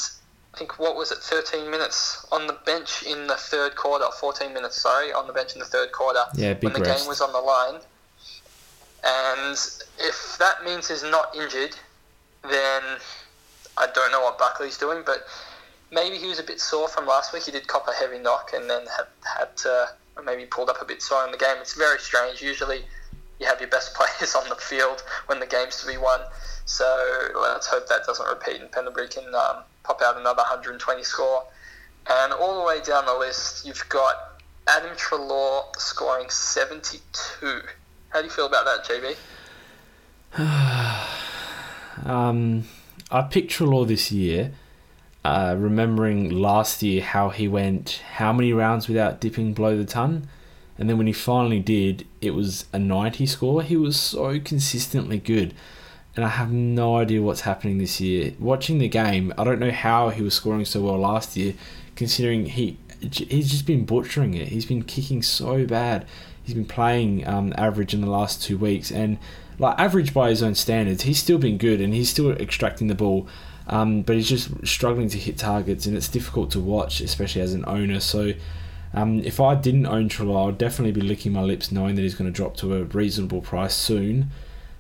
[0.53, 4.53] I think, what was it, 13 minutes on the bench in the third quarter, 14
[4.53, 6.99] minutes, sorry, on the bench in the third quarter yeah, when the rest.
[6.99, 7.81] game was on the line.
[9.03, 9.57] And
[9.99, 11.75] if that means he's not injured,
[12.43, 12.83] then
[13.77, 15.25] I don't know what Buckley's doing, but
[15.91, 17.43] maybe he was a bit sore from last week.
[17.43, 19.89] He did cop a heavy knock and then had, had to
[20.23, 21.55] maybe pulled up a bit sore in the game.
[21.61, 22.41] It's very strange.
[22.41, 22.81] Usually
[23.39, 26.21] you have your best players on the field when the game's to be won.
[26.65, 31.43] So let's hope that doesn't repeat and Pendlebury can um, pop out another 120 score.
[32.09, 37.61] And all the way down the list, you've got Adam Treloar scoring 72.
[38.09, 39.15] How do you feel about that, JB?
[42.05, 42.65] um,
[43.11, 44.53] I picked Treloar this year,
[45.23, 50.27] uh, remembering last year how he went how many rounds without dipping below the ton.
[50.77, 53.61] And then when he finally did, it was a 90 score.
[53.61, 55.53] He was so consistently good.
[56.15, 58.33] And I have no idea what's happening this year.
[58.39, 61.55] Watching the game, I don't know how he was scoring so well last year,
[61.95, 64.47] considering he he's just been butchering it.
[64.49, 66.05] He's been kicking so bad
[66.43, 69.17] he's been playing um, average in the last two weeks, and
[69.59, 72.95] like average by his own standards, he's still been good and he's still extracting the
[72.95, 73.27] ball.
[73.67, 77.53] Um, but he's just struggling to hit targets, and it's difficult to watch, especially as
[77.53, 78.01] an owner.
[78.01, 78.33] So,
[78.93, 82.13] um, if I didn't own Treloar, I'd definitely be licking my lips knowing that he's
[82.13, 84.31] going to drop to a reasonable price soon.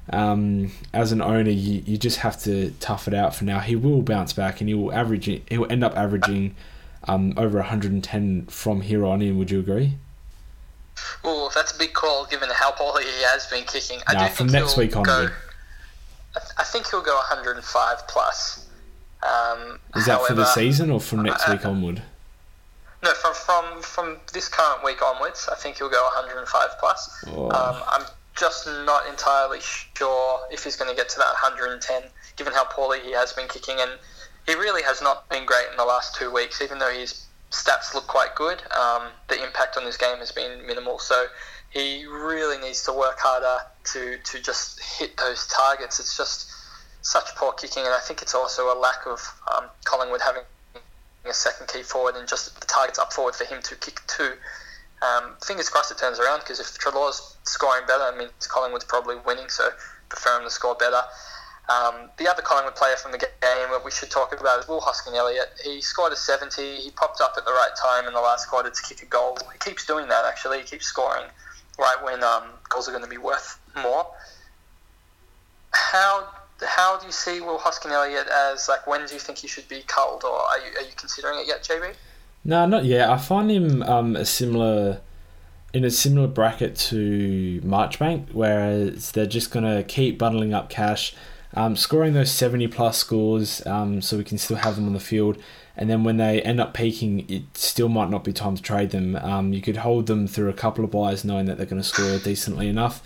[0.09, 3.59] Um, as an owner, you, you just have to tough it out for now.
[3.59, 5.25] He will bounce back, and he will average.
[5.25, 6.55] He will end up averaging
[7.07, 9.37] um, over 110 from here on in.
[9.37, 9.95] Would you agree?
[11.23, 13.99] Oh, that's a big call given how poorly he has been kicking.
[14.07, 15.03] I nah, do from next week on.
[15.03, 15.29] Go,
[16.57, 18.67] I think he'll go 105 plus.
[19.23, 22.01] Um, Is that however, for the season or from next uh, week onward?
[23.03, 27.25] No, from from from this current week onwards, I think he'll go 105 plus.
[27.27, 27.45] Oh.
[27.51, 28.05] Um, I'm
[28.35, 32.03] just not entirely sure if he's going to get to that 110,
[32.35, 33.91] given how poorly he has been kicking, and
[34.45, 37.93] he really has not been great in the last two weeks, even though his stats
[37.93, 38.61] look quite good.
[38.71, 41.27] Um, the impact on his game has been minimal, so
[41.69, 45.99] he really needs to work harder to to just hit those targets.
[45.99, 46.51] It's just
[47.01, 49.21] such poor kicking, and I think it's also a lack of
[49.55, 50.43] um, Collingwood having
[51.25, 54.33] a second key forward and just the targets up forward for him to kick to.
[55.03, 59.17] Um, fingers crossed it turns around because if Treloar's scoring better, I mean Collingwood's probably
[59.25, 59.69] winning, so
[60.09, 61.01] prefer him to score better.
[61.69, 64.81] Um, the other Collingwood player from the game that we should talk about is Will
[64.81, 65.49] Hoskin Elliott.
[65.63, 66.61] He scored a 70.
[66.61, 69.37] He popped up at the right time in the last quarter to kick a goal.
[69.51, 70.59] He keeps doing that, actually.
[70.59, 71.25] He keeps scoring
[71.79, 74.05] right when um, goals are going to be worth more.
[75.71, 76.27] How
[76.61, 79.67] how do you see Will Hoskin Elliott as, like, when do you think he should
[79.67, 81.93] be culled, or are you, are you considering it yet, JB?
[82.45, 83.09] No, not yet.
[83.09, 85.01] I find him um, a similar
[85.73, 91.15] in a similar bracket to Marchbank, whereas they're just to keep bundling up cash
[91.55, 94.99] um, scoring those 70 plus scores um, so we can still have them on the
[94.99, 95.37] field.
[95.77, 98.91] And then when they end up peaking, it still might not be time to trade
[98.91, 99.15] them.
[99.15, 101.87] Um, you could hold them through a couple of buys knowing that they're going to
[101.87, 103.01] score decently enough.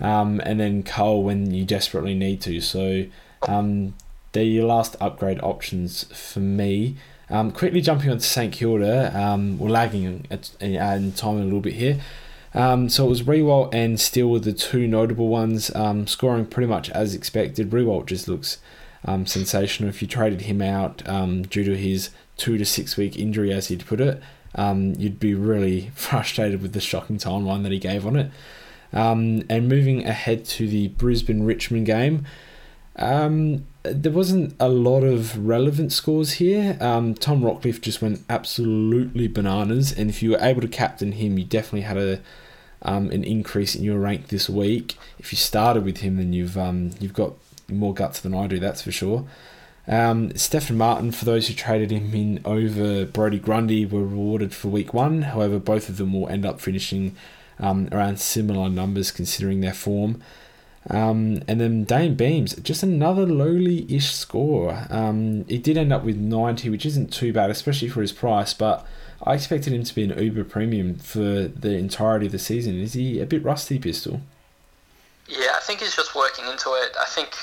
[0.00, 2.60] Um, and then cull when you desperately need to.
[2.60, 3.06] So
[3.46, 3.94] um,
[4.32, 6.96] they're your last upgrade options for me.
[7.30, 10.26] Um, quickly jumping on to St Kilda, um, we're lagging
[10.60, 12.00] in time a little bit here.
[12.54, 16.68] Um, so it was Riewoldt and Steele were the two notable ones, um, scoring pretty
[16.68, 17.70] much as expected.
[17.70, 18.58] Riewoldt just looks
[19.04, 19.88] um, sensational.
[19.88, 23.68] If you traded him out um, due to his two to six week injury, as
[23.68, 24.22] he'd put it,
[24.54, 28.30] um, you'd be really frustrated with the shocking timeline that he gave on it.
[28.92, 32.24] Um, and moving ahead to the Brisbane Richmond game,
[33.84, 36.76] there wasn't a lot of relevant scores here.
[36.80, 41.38] Um, Tom Rockliff just went absolutely bananas, and if you were able to captain him,
[41.38, 42.20] you definitely had a
[42.82, 44.96] um, an increase in your rank this week.
[45.18, 47.34] If you started with him, then you've um, you've got
[47.68, 49.26] more guts than I do, that's for sure.
[49.86, 54.68] Um, Stefan Martin, for those who traded him in over Brodie Grundy, were rewarded for
[54.68, 55.22] week one.
[55.22, 57.16] However, both of them will end up finishing
[57.58, 60.22] um, around similar numbers considering their form.
[60.90, 64.86] Um, and then Dayne Beams, just another lowly ish score.
[64.90, 68.52] Um, he did end up with 90, which isn't too bad, especially for his price,
[68.52, 68.86] but
[69.22, 72.78] I expected him to be an uber premium for the entirety of the season.
[72.78, 74.20] Is he a bit rusty, Pistol?
[75.26, 76.94] Yeah, I think he's just working into it.
[77.00, 77.34] I think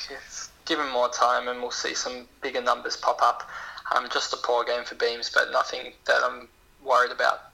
[0.66, 3.50] give him more time and we'll see some bigger numbers pop up.
[3.96, 6.48] Um, just a poor game for Beams, but nothing that I'm
[6.84, 7.51] worried about.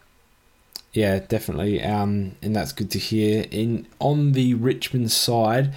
[0.93, 3.45] Yeah, definitely, um, and that's good to hear.
[3.51, 5.73] In on the Richmond side,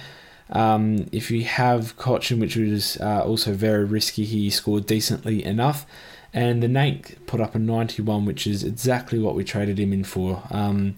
[0.51, 5.85] um, if you have Cotchin, which was uh, also very risky, he scored decently enough.
[6.33, 10.03] And the Nank put up a 91, which is exactly what we traded him in
[10.03, 10.43] for.
[10.49, 10.95] Um,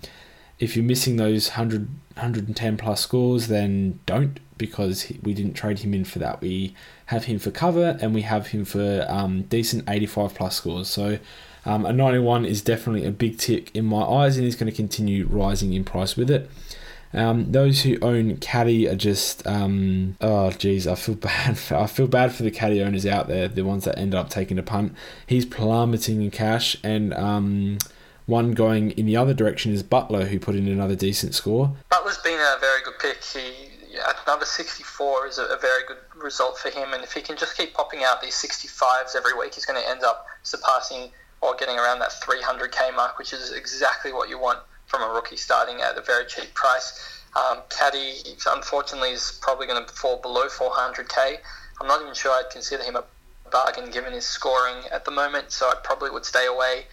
[0.59, 5.93] if you're missing those 100, 110 plus scores, then don't because we didn't trade him
[5.93, 6.39] in for that.
[6.39, 6.75] We
[7.07, 10.87] have him for cover and we have him for um, decent 85 plus scores.
[10.87, 11.17] So
[11.65, 14.75] um, a 91 is definitely a big tick in my eyes and is going to
[14.75, 16.49] continue rising in price with it.
[17.13, 21.57] Um, those who own Caddy are just um, oh geez, I feel bad.
[21.57, 24.29] For, I feel bad for the Caddy owners out there, the ones that end up
[24.29, 24.95] taking a punt.
[25.27, 27.77] He's plummeting in cash, and um,
[28.25, 31.75] one going in the other direction is Butler, who put in another decent score.
[31.89, 33.23] Butler's been a very good pick.
[33.23, 37.21] He at number 64 is a, a very good result for him, and if he
[37.21, 41.11] can just keep popping out these 65s every week, he's going to end up surpassing
[41.43, 45.35] or getting around that 300k mark, which is exactly what you want from a rookie
[45.35, 47.21] starting at a very cheap price.
[47.35, 51.37] Um, Caddy, unfortunately, is probably going to fall below 400k.
[51.81, 53.03] I'm not even sure I'd consider him a
[53.51, 56.85] bargain given his scoring at the moment, so I probably would stay away.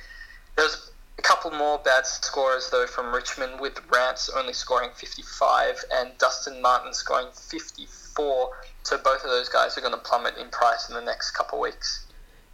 [0.57, 6.11] There's a couple more bad scorers though from Richmond, with Rance only scoring 55 and
[6.19, 8.51] Dustin Martin scoring 54.
[8.83, 11.59] So both of those guys are going to plummet in price in the next couple
[11.59, 12.07] of weeks.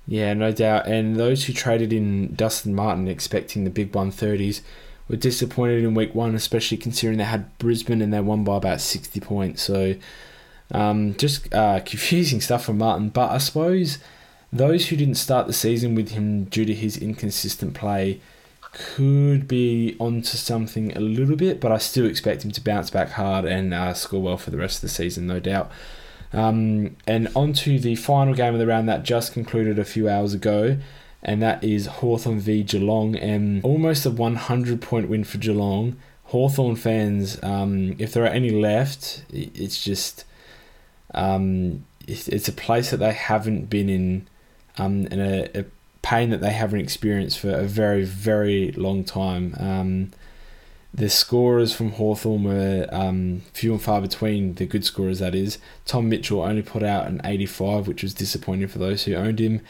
[0.06, 0.86] Yeah, no doubt.
[0.86, 4.60] And those who traded in Dustin Martin expecting the big 130s
[5.08, 8.80] were disappointed in week one, especially considering they had Brisbane and they won by about
[8.80, 9.62] 60 points.
[9.62, 9.96] So
[10.70, 13.08] um, just uh, confusing stuff from Martin.
[13.08, 13.98] But I suppose
[14.52, 18.20] those who didn't start the season with him due to his inconsistent play
[18.72, 23.10] could be onto something a little bit, but I still expect him to bounce back
[23.12, 25.70] hard and uh, score well for the rest of the season, no doubt.
[26.36, 30.06] Um, and on to the final game of the round that just concluded a few
[30.06, 30.76] hours ago,
[31.22, 35.96] and that is Hawthorn v Geelong, and almost a 100 point win for Geelong.
[36.24, 40.24] Hawthorn fans, um, if there are any left, it's just
[41.14, 44.28] um, it's, a place that they haven't been in,
[44.76, 45.64] um, and a, a
[46.02, 49.54] pain that they haven't experienced for a very very long time.
[49.58, 50.10] Um,
[50.96, 55.58] the scorers from Hawthorn were um, few and far between, the good scorers that is.
[55.84, 59.60] Tom Mitchell only put out an 85, which was disappointing for those who owned him.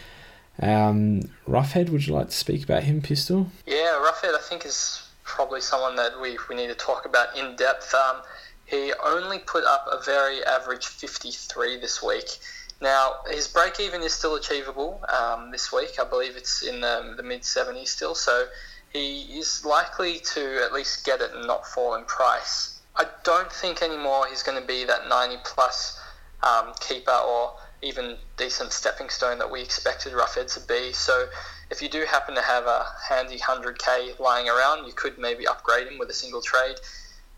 [0.63, 3.51] Um, Roughead, would you like to speak about him, Pistol?
[3.67, 7.57] Yeah, Roughead, I think, is probably someone that we, we need to talk about in
[7.57, 7.93] depth.
[7.93, 8.23] Um,
[8.65, 12.39] he only put up a very average 53 this week.
[12.81, 15.99] Now, his break even is still achievable um, this week.
[16.01, 18.47] I believe it's in the, the mid 70s still, so
[18.93, 22.81] he is likely to at least get it and not fall in price.
[22.97, 26.01] I don't think anymore he's going to be that 90 plus
[26.43, 30.93] um, keeper or even decent stepping stone that we expected Roughead to be.
[30.93, 31.29] So
[31.71, 35.89] if you do happen to have a handy 100k lying around, you could maybe upgrade
[35.89, 36.77] him with a single trade.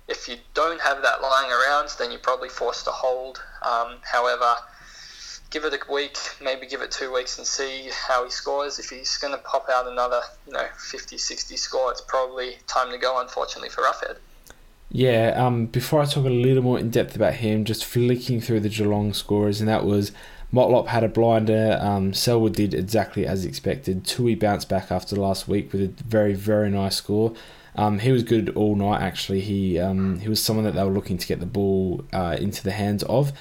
[0.06, 3.42] If you don't have that lying around, then you're probably forced to hold.
[3.62, 4.54] Um, however,
[5.50, 8.78] give it a week, maybe give it two weeks and see how he scores.
[8.78, 12.90] If he's going to pop out another, you know, 50, 60 score, it's probably time
[12.90, 14.18] to go, unfortunately, for Roughead.
[14.90, 18.60] Yeah, um, before I talk a little more in depth about him, just flicking through
[18.60, 20.12] the Geelong scores, and that was
[20.52, 21.78] Motlop had a blinder.
[21.80, 24.04] Um, Selwood did exactly as expected.
[24.04, 27.34] Tuohy bounced back after last week with a very, very nice score.
[27.76, 29.40] Um, he was good all night, actually.
[29.40, 32.64] He um, he was someone that they were looking to get the ball uh, into
[32.64, 33.32] the hands of.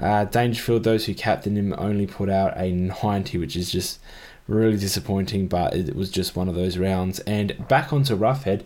[0.00, 4.00] Uh, Dangerfield, those who captained him, only put out a 90, which is just
[4.48, 7.20] really disappointing, but it was just one of those rounds.
[7.20, 8.64] And back onto Roughead.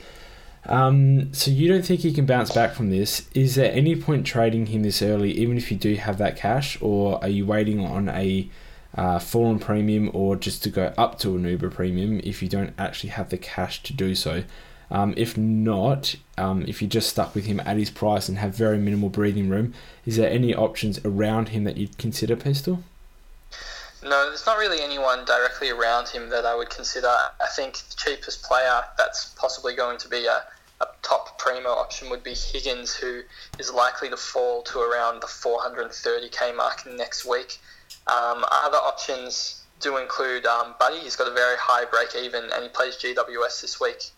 [0.66, 3.28] Um, so you don't think he can bounce back from this?
[3.34, 6.78] Is there any point trading him this early, even if you do have that cash,
[6.80, 8.48] or are you waiting on a
[8.94, 12.72] uh, fallen premium or just to go up to an Uber premium if you don't
[12.78, 14.44] actually have the cash to do so?
[14.90, 18.54] Um, if not, um, if you're just stuck with him at his price and have
[18.54, 19.74] very minimal breathing room,
[20.04, 22.82] is there any options around him that you'd consider, Pistol?
[24.02, 27.08] No, there's not really anyone directly around him that I would consider.
[27.08, 30.42] I think the cheapest player that's possibly going to be a,
[30.82, 33.22] a top primo option would be Higgins, who
[33.58, 37.58] is likely to fall to around the 430k mark next week.
[38.06, 40.98] Um, other options do include um, Buddy.
[40.98, 44.10] He's got a very high break even and he plays GWS this week.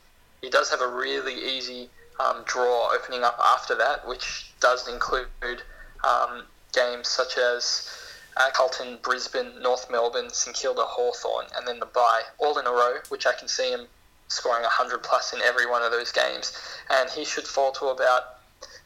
[0.43, 1.89] He does have a really easy
[2.21, 5.63] um, draw opening up after that, which does include
[6.05, 7.91] um, games such as
[8.37, 12.71] uh, Carlton, Brisbane, North Melbourne, St Kilda, Hawthorn, and then the bye, all in a
[12.71, 13.87] row, which I can see him
[14.29, 16.59] scoring 100 plus in every one of those games.
[16.91, 18.23] And he should fall to about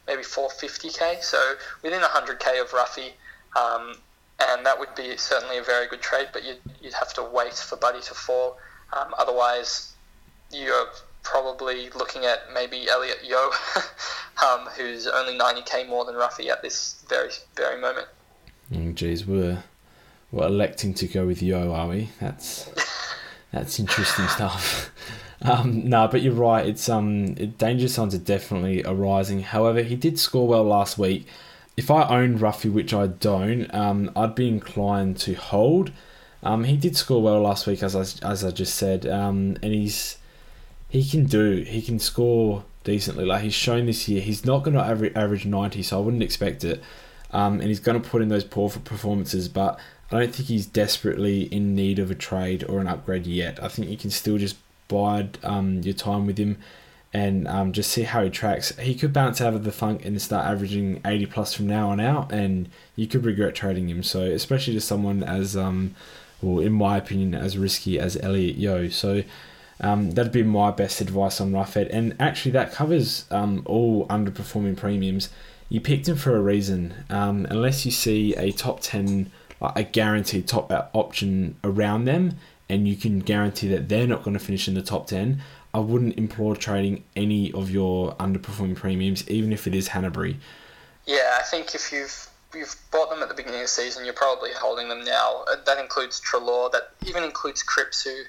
[0.07, 3.11] maybe 450k, so within 100k of Ruffy.
[3.55, 3.97] Um,
[4.39, 7.53] and that would be certainly a very good trade, but you'd, you'd have to wait
[7.53, 8.57] for Buddy to fall.
[8.93, 9.93] Um, otherwise,
[10.51, 10.87] you're
[11.23, 13.51] probably looking at maybe Elliot Yeo,
[14.45, 18.07] um, who's only 90k more than Ruffy at this very, very moment.
[18.71, 19.63] Jeez, geez, we're
[20.31, 22.09] we're electing to go with Yeo, are we?
[22.19, 22.71] That's
[23.51, 24.91] that's interesting stuff.
[25.43, 26.67] Um, no, but you're right.
[26.67, 29.41] It's um, danger signs are definitely arising.
[29.41, 31.25] However, he did score well last week.
[31.75, 35.91] If I owned Ruffy, which I don't, um, I'd be inclined to hold.
[36.43, 39.73] Um, he did score well last week, as I, as I just said, um, and
[39.73, 40.17] he's
[40.91, 43.23] he can do he can score decently.
[43.23, 46.65] Like he's shown this year, he's not going to average ninety, so I wouldn't expect
[46.65, 46.83] it.
[47.31, 49.79] Um, and he's going to put in those poor performances, but
[50.11, 53.63] I don't think he's desperately in need of a trade or an upgrade yet.
[53.63, 54.57] I think you can still just
[54.89, 56.57] bide um, your time with him
[57.13, 58.77] and um, just see how he tracks.
[58.77, 62.01] He could bounce out of the funk and start averaging 80 plus from now on
[62.01, 62.67] out, and
[62.97, 64.03] you could regret trading him.
[64.03, 65.95] So, especially to someone as, um,
[66.41, 68.89] well, in my opinion, as risky as Elliot Yeo.
[68.89, 69.23] So,
[69.81, 71.89] um, that'd be my best advice on Roughead.
[71.91, 75.29] And actually, that covers um, all underperforming premiums
[75.71, 76.93] you picked him for a reason.
[77.09, 82.35] Um, unless you see a top 10, a guaranteed top option around them,
[82.67, 85.41] and you can guarantee that they're not going to finish in the top 10,
[85.73, 90.35] I wouldn't implore trading any of your underperforming premiums, even if it is Hannebery.
[91.05, 94.13] Yeah, I think if you've you've bought them at the beginning of the season, you're
[94.13, 95.45] probably holding them now.
[95.49, 98.23] Uh, that includes Treloar, That even includes Cripps, who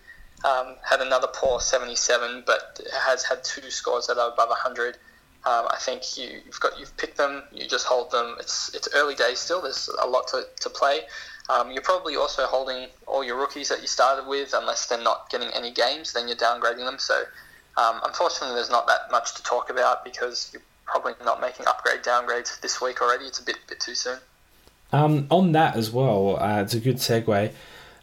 [0.44, 4.96] um, had another poor 77, but has had two scores that are above 100.
[5.44, 7.42] Um, I think you, have got you've picked them.
[7.52, 8.36] You just hold them.
[8.38, 9.60] It's it's early days still.
[9.60, 11.00] There's a lot to, to play.
[11.50, 15.30] Um, you're probably also holding all your rookies that you started with, unless they're not
[15.30, 16.12] getting any games.
[16.12, 16.98] Then you're downgrading them.
[17.00, 17.24] So
[17.76, 22.02] um, unfortunately, there's not that much to talk about because you're probably not making upgrade
[22.02, 23.24] downgrades this week already.
[23.24, 24.18] It's a bit bit too soon.
[24.92, 27.50] Um, on that as well, uh, it's a good segue.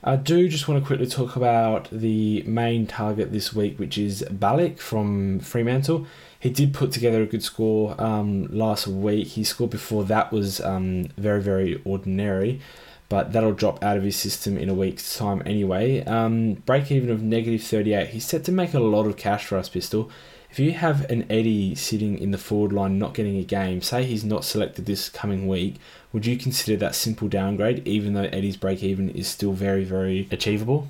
[0.03, 4.23] I do just want to quickly talk about the main target this week, which is
[4.29, 6.07] Balic from Fremantle
[6.39, 9.29] he did put together a good score um, last week.
[9.29, 12.61] His score before that was um, very, very ordinary,
[13.09, 16.03] but that'll drop out of his system in a week's time anyway.
[16.05, 18.09] Um, break even of negative 38.
[18.09, 20.09] He's set to make a lot of cash for us, Pistol.
[20.51, 24.03] If you have an Eddy sitting in the forward line not getting a game, say
[24.03, 25.75] he's not selected this coming week,
[26.11, 30.27] would you consider that simple downgrade, even though Eddy's break even is still very, very
[30.31, 30.87] achievable?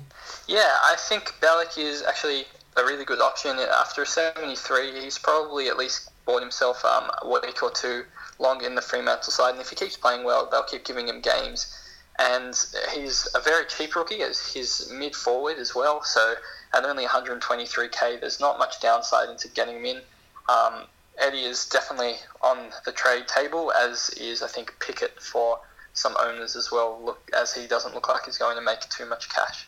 [0.48, 2.44] Yeah, I think Balic is actually
[2.78, 3.58] a really good option.
[3.58, 8.04] After 73, he's probably at least bought himself um, a week or two
[8.38, 11.20] longer in the Fremantle side, and if he keeps playing well, they'll keep giving him
[11.20, 11.76] games.
[12.18, 12.54] And
[12.94, 16.02] he's a very cheap rookie as his mid forward as well.
[16.02, 16.34] So
[16.74, 20.00] at only 123k, there's not much downside into getting him in.
[20.48, 20.84] Um,
[21.18, 25.58] Eddy is definitely on the trade table, as is I think Pickett for
[25.92, 27.00] some owners as well.
[27.04, 29.66] Look, as he doesn't look like he's going to make too much cash.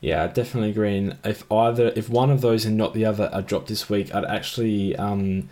[0.00, 0.96] Yeah, I definitely agree.
[0.96, 4.14] And if either, if one of those and not the other are dropped this week,
[4.14, 5.48] I'd actually um,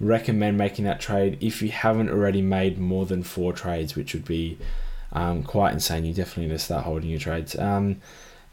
[0.00, 4.24] recommend making that trade if you haven't already made more than four trades, which would
[4.24, 4.58] be
[5.12, 6.04] um, quite insane.
[6.04, 7.58] You definitely need to start holding your trades.
[7.58, 8.00] Um,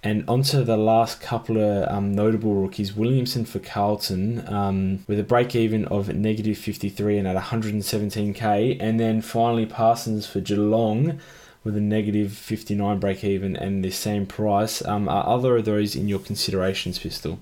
[0.08, 5.24] and onto the last couple of um, notable rookies Williamson for Carlton um, with a
[5.24, 8.78] break even of negative 53 and at 117k.
[8.80, 11.20] And then finally Parsons for Geelong
[11.66, 14.82] with a negative 59 break even and the same price.
[14.86, 17.42] Um, are other of those in your considerations, Pistol?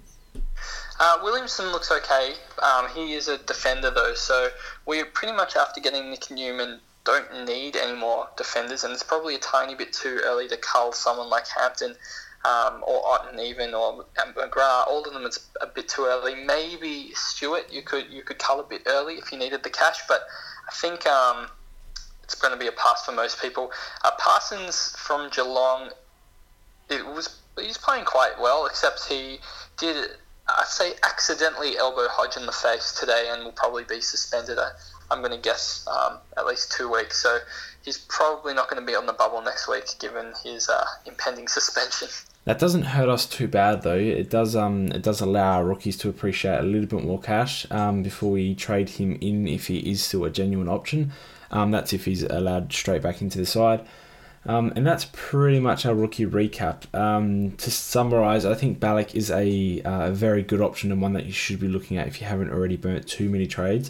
[0.99, 2.33] Uh, Williamson looks okay.
[2.63, 4.47] Um, he is a defender though, so
[4.87, 9.35] we're pretty much after getting Nick Newman don't need any more defenders, and it's probably
[9.35, 11.95] a tiny bit too early to cull someone like Hampton.
[12.45, 14.87] Um, or Otten even, or McGrath.
[14.87, 16.35] All of them it's a bit too early.
[16.35, 19.99] Maybe Stewart, you could you could cull a bit early if you needed the cash,
[20.07, 20.21] but
[20.67, 21.47] I think um,
[22.23, 23.71] it's going to be a pass for most people.
[24.03, 25.91] Uh, Parsons from Geelong,
[26.89, 29.39] it was he's playing quite well, except he
[29.77, 30.09] did
[30.47, 34.59] I'd say accidentally elbow Hodge in the face today and will probably be suspended.
[34.59, 34.71] I,
[35.09, 37.21] I'm going to guess um, at least two weeks.
[37.21, 37.39] So
[37.83, 41.47] he's probably not going to be on the bubble next week, given his uh, impending
[41.57, 42.09] suspension.
[42.45, 43.97] That doesn't hurt us too bad though.
[43.97, 47.65] It does um it does allow our rookies to appreciate a little bit more cash
[47.71, 51.11] um before we trade him in if he is still a genuine option.
[51.51, 53.85] Um that's if he's allowed straight back into the side.
[54.47, 56.93] Um, and that's pretty much our rookie recap.
[56.93, 61.13] Um, to summarise, I think Balic is a, uh, a very good option and one
[61.13, 63.89] that you should be looking at if you haven't already burnt too many trades.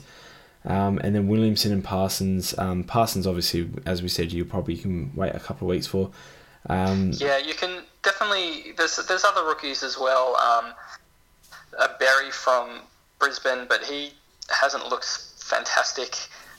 [0.63, 2.57] Um, and then Williamson and Parsons.
[2.57, 6.11] Um, Parsons, obviously, as we said, you probably can wait a couple of weeks for.
[6.69, 8.73] Um, yeah, you can definitely.
[8.77, 10.35] There's there's other rookies as well.
[10.35, 10.73] Um,
[11.79, 12.81] a Berry from
[13.19, 14.11] Brisbane, but he
[14.49, 15.05] hasn't looked
[15.37, 16.15] fantastic.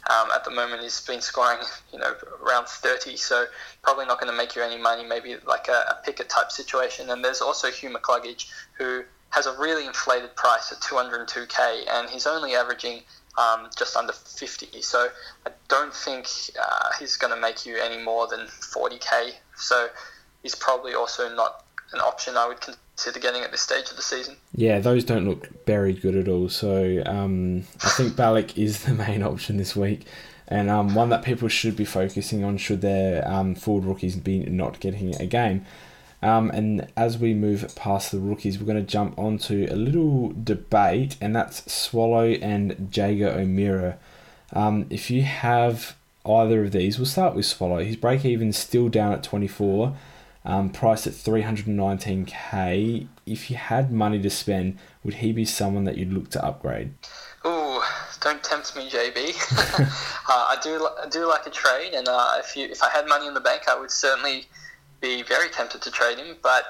[0.09, 1.59] Um, at the moment, he's been scoring,
[1.93, 3.47] you know, around 30, so
[3.83, 5.05] probably not going to make you any money.
[5.05, 7.11] Maybe like a, a Pickett type situation.
[7.11, 8.49] And there's also Hugh McCluggage,
[8.79, 13.03] who has a really inflated price at 202k, and he's only averaging
[13.39, 14.83] um, just under 50.
[14.83, 15.09] So
[15.47, 16.27] I don't think
[16.61, 19.33] uh, he's going to make you any more than 40k.
[19.57, 19.89] So
[20.43, 24.03] he's probably also not an option I would consider getting at this stage of the
[24.03, 24.37] season.
[24.55, 26.49] Yeah, those don't look very good at all.
[26.49, 30.07] So um, I think Balic is the main option this week.
[30.49, 34.39] And um, one that people should be focusing on should their um, forward rookies be
[34.45, 35.67] not getting a game.
[36.23, 40.33] Um, and as we move past the rookies, we're going to jump onto a little
[40.43, 43.99] debate, and that's Swallow and Jaeger O'Meara.
[44.53, 47.85] Um, if you have either of these, we'll start with Swallow.
[47.85, 49.95] His break even still down at 24,
[50.45, 53.07] um, priced at 319k.
[53.27, 56.95] If you had money to spend, would he be someone that you'd look to upgrade?
[57.45, 57.81] Ooh,
[58.21, 59.79] don't tempt me, JB.
[59.79, 59.85] uh,
[60.29, 63.27] I do, I do like a trade, and uh, if you, if I had money
[63.27, 64.49] in the bank, I would certainly
[65.01, 66.37] be very tempted to trade him.
[66.43, 66.65] But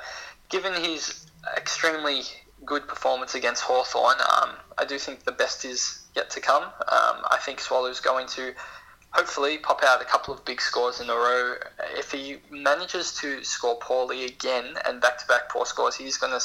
[0.49, 2.22] given his extremely
[2.64, 6.64] good performance against Hawthorn, um, I do think the best is yet to come.
[6.64, 8.55] Um, I think Swallow's going to
[9.11, 11.55] hopefully pop out a couple of big scores in a row.
[11.97, 16.39] If he manages to score poorly again and back to back poor scores, he's going
[16.39, 16.45] to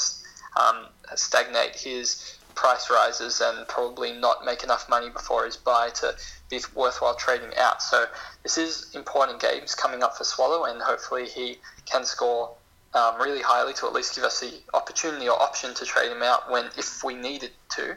[0.60, 6.14] um, stagnate his price rises and probably not make enough money before his buy to
[6.52, 7.82] be worthwhile trading out.
[7.82, 8.04] So
[8.42, 12.50] this is important games coming up for Swallow, and hopefully he can score
[12.94, 16.22] um, really highly to at least give us the opportunity or option to trade him
[16.22, 17.96] out when if we needed to.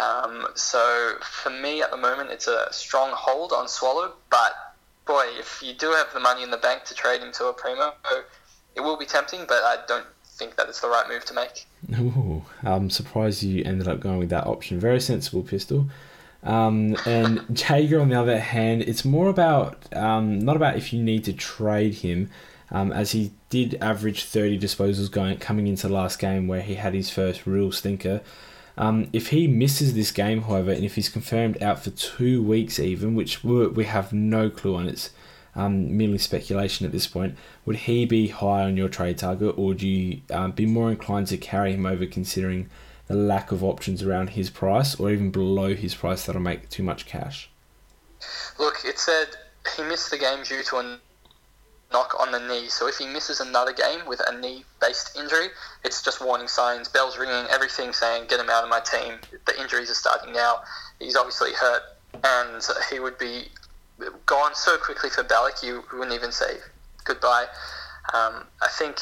[0.00, 4.54] Um, so for me at the moment, it's a strong hold on Swallow, but
[5.06, 7.52] boy, if you do have the money in the bank to trade him to a
[7.52, 7.92] primo,
[8.76, 11.66] it will be tempting, but I don't think that it's the right move to make.
[11.98, 14.78] Ooh, I'm surprised you ended up going with that option.
[14.78, 15.86] Very sensible pistol.
[16.42, 21.02] Um, and Jaeger, on the other hand, it's more about um, not about if you
[21.02, 22.30] need to trade him,
[22.70, 26.74] um, as he did average 30 disposals going coming into the last game where he
[26.74, 28.20] had his first real stinker.
[28.76, 32.78] Um, if he misses this game, however, and if he's confirmed out for two weeks
[32.78, 35.10] even, which we have no clue on, it's
[35.54, 37.36] um, merely speculation at this point,
[37.66, 41.26] would he be high on your trade target, or do you um, be more inclined
[41.28, 42.70] to carry him over considering
[43.08, 46.82] the lack of options around his price, or even below his price that'll make too
[46.82, 47.50] much cash?
[48.58, 49.28] Look, it said
[49.76, 50.98] he missed the game due to a
[51.92, 52.68] knock on the knee.
[52.68, 55.48] So if he misses another game with a knee-based injury,
[55.84, 59.60] it's just warning signs, bells ringing, everything saying, "Get him out of my team." The
[59.60, 60.62] injuries are starting now.
[60.98, 61.82] He's obviously hurt,
[62.24, 63.48] and he would be
[64.26, 66.58] gone so quickly for Balic, you wouldn't even say
[67.04, 67.46] goodbye.
[68.14, 69.00] Um, I think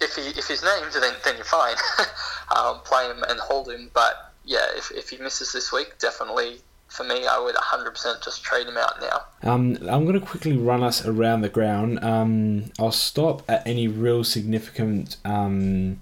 [0.00, 1.76] if he if he's named, then then you're fine.
[2.56, 3.90] um, play him and hold him.
[3.92, 8.42] But yeah, if, if he misses this week, definitely for me, I would 100% just
[8.42, 9.20] trade him out now.
[9.42, 12.02] Um, I'm going to quickly run us around the ground.
[12.02, 15.98] Um, I'll stop at any real significant, um,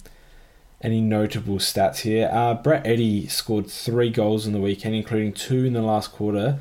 [0.82, 2.30] any notable stats here.
[2.32, 6.58] Uh, Brett Eddy scored three goals in the weekend, including two in the last quarter.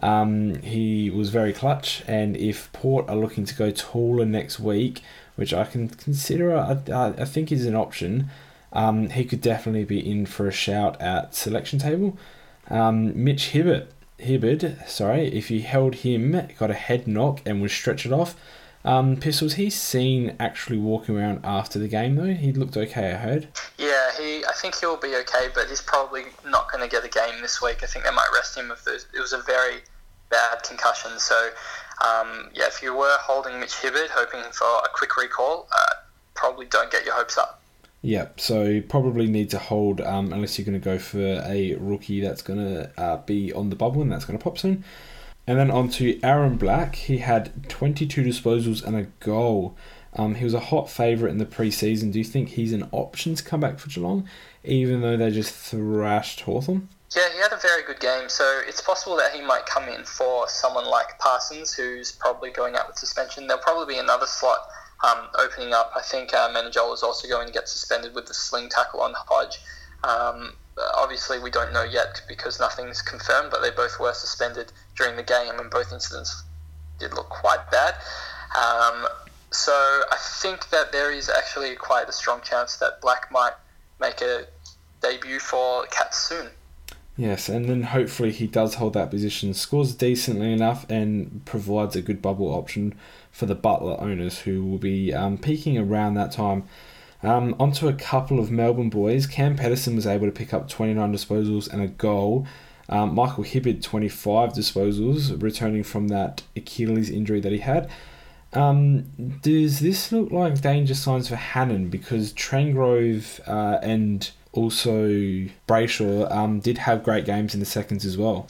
[0.00, 5.00] Um, he was very clutch, and if Port are looking to go taller next week,
[5.36, 6.80] which I can consider, I,
[7.18, 8.30] I think is an option,
[8.72, 12.16] um, he could definitely be in for a shout at selection table.
[12.68, 17.72] Um, Mitch Hibbert, Hibbert, sorry, if you held him, got a head knock and was
[17.72, 18.36] stretched off.
[18.84, 22.34] Um, Pistols, he's seen actually walking around after the game though.
[22.34, 23.48] He looked okay, I heard.
[23.78, 24.44] Yeah, he.
[24.44, 27.62] I think he'll be okay, but he's probably not going to get a game this
[27.62, 27.82] week.
[27.82, 29.82] I think they might rest him if it was a very
[30.30, 31.12] bad concussion.
[31.18, 31.50] So,
[32.02, 35.94] um, yeah, if you were holding Mitch Hibbert, hoping for a quick recall, uh,
[36.34, 37.62] probably don't get your hopes up.
[38.02, 41.76] Yeah, so you probably need to hold um, unless you're going to go for a
[41.76, 44.82] rookie that's going to uh, be on the bubble and that's going to pop soon.
[45.46, 46.96] And then on to Aaron Black.
[46.96, 49.76] He had 22 disposals and a goal.
[50.14, 52.12] Um, he was a hot favourite in the preseason.
[52.12, 54.28] Do you think he's an option to come back for Geelong,
[54.64, 56.88] even though they just thrashed Hawthorn?
[57.14, 60.04] Yeah, he had a very good game, so it's possible that he might come in
[60.04, 63.46] for someone like Parsons, who's probably going out with suspension.
[63.46, 64.60] There'll probably be another slot
[65.04, 65.92] um, opening up.
[65.94, 69.58] I think uh, is also going to get suspended with the sling tackle on Hodge.
[70.04, 70.54] Um,
[70.94, 75.22] obviously, we don't know yet because nothing's confirmed, but they both were suspended during the
[75.22, 76.42] game, and both incidents
[76.98, 77.94] did look quite bad.
[78.56, 79.06] Um,
[79.50, 83.52] so I think that there is actually quite a strong chance that Black might
[84.00, 84.46] make a
[85.02, 86.48] debut for Cats soon.
[87.16, 92.00] Yes, and then hopefully he does hold that position, scores decently enough, and provides a
[92.00, 92.94] good bubble option
[93.30, 96.64] for the Butler owners who will be um, peaking around that time.
[97.22, 99.26] Um, onto a couple of Melbourne boys.
[99.26, 102.46] Cam Pedersen was able to pick up 29 disposals and a goal.
[102.88, 107.88] Um, Michael Hibberd, 25 disposals, returning from that Achilles injury that he had.
[108.54, 111.88] Um, does this look like danger signs for Hannan?
[111.90, 115.08] Because Trengove uh, and also
[115.66, 118.48] Brayshaw um, did have great games in the seconds as well.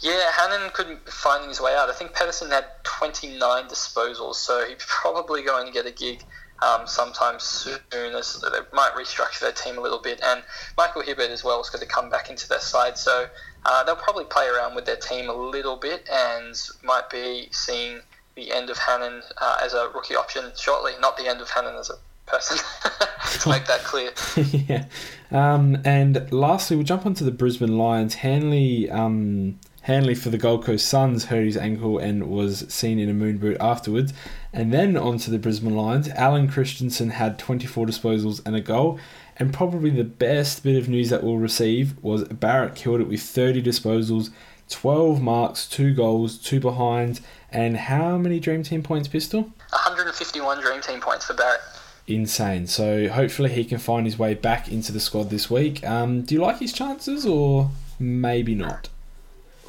[0.00, 1.88] Yeah, Hannan couldn't finding his way out.
[1.88, 6.24] I think Pedersen had 29 disposals, so he's probably going to get a gig
[6.62, 7.78] um, sometime soon.
[7.92, 10.42] As they might restructure their team a little bit, and
[10.76, 12.98] Michael Hibberd as well is going to come back into their side.
[12.98, 13.26] So
[13.64, 18.00] uh, they'll probably play around with their team a little bit, and might be seeing
[18.34, 20.92] the end of Hannan uh, as a rookie option shortly.
[21.00, 21.94] Not the end of Hannan as a
[22.26, 22.58] person.
[23.40, 24.10] to make that clear.
[24.36, 24.84] yeah.
[25.34, 28.14] Um, and lastly, we'll jump onto the Brisbane Lions.
[28.14, 28.88] Hanley.
[28.88, 33.12] Um, Hanley for the Gold Coast Suns hurt his ankle and was seen in a
[33.12, 34.14] moon boot afterwards.
[34.50, 36.08] And then on to the Brisbane Lions.
[36.10, 38.98] Allen Christensen had 24 disposals and a goal.
[39.36, 43.20] And probably the best bit of news that we'll receive was Barrett killed it with
[43.20, 44.30] 30 disposals,
[44.70, 47.20] 12 marks, 2 goals, 2 behinds,
[47.50, 49.42] and how many Dream Team points, Pistol?
[49.70, 51.60] 151 Dream Team points for Barrett.
[52.06, 52.66] Insane.
[52.66, 55.84] So hopefully he can find his way back into the squad this week.
[55.86, 58.88] Um, do you like his chances or maybe not?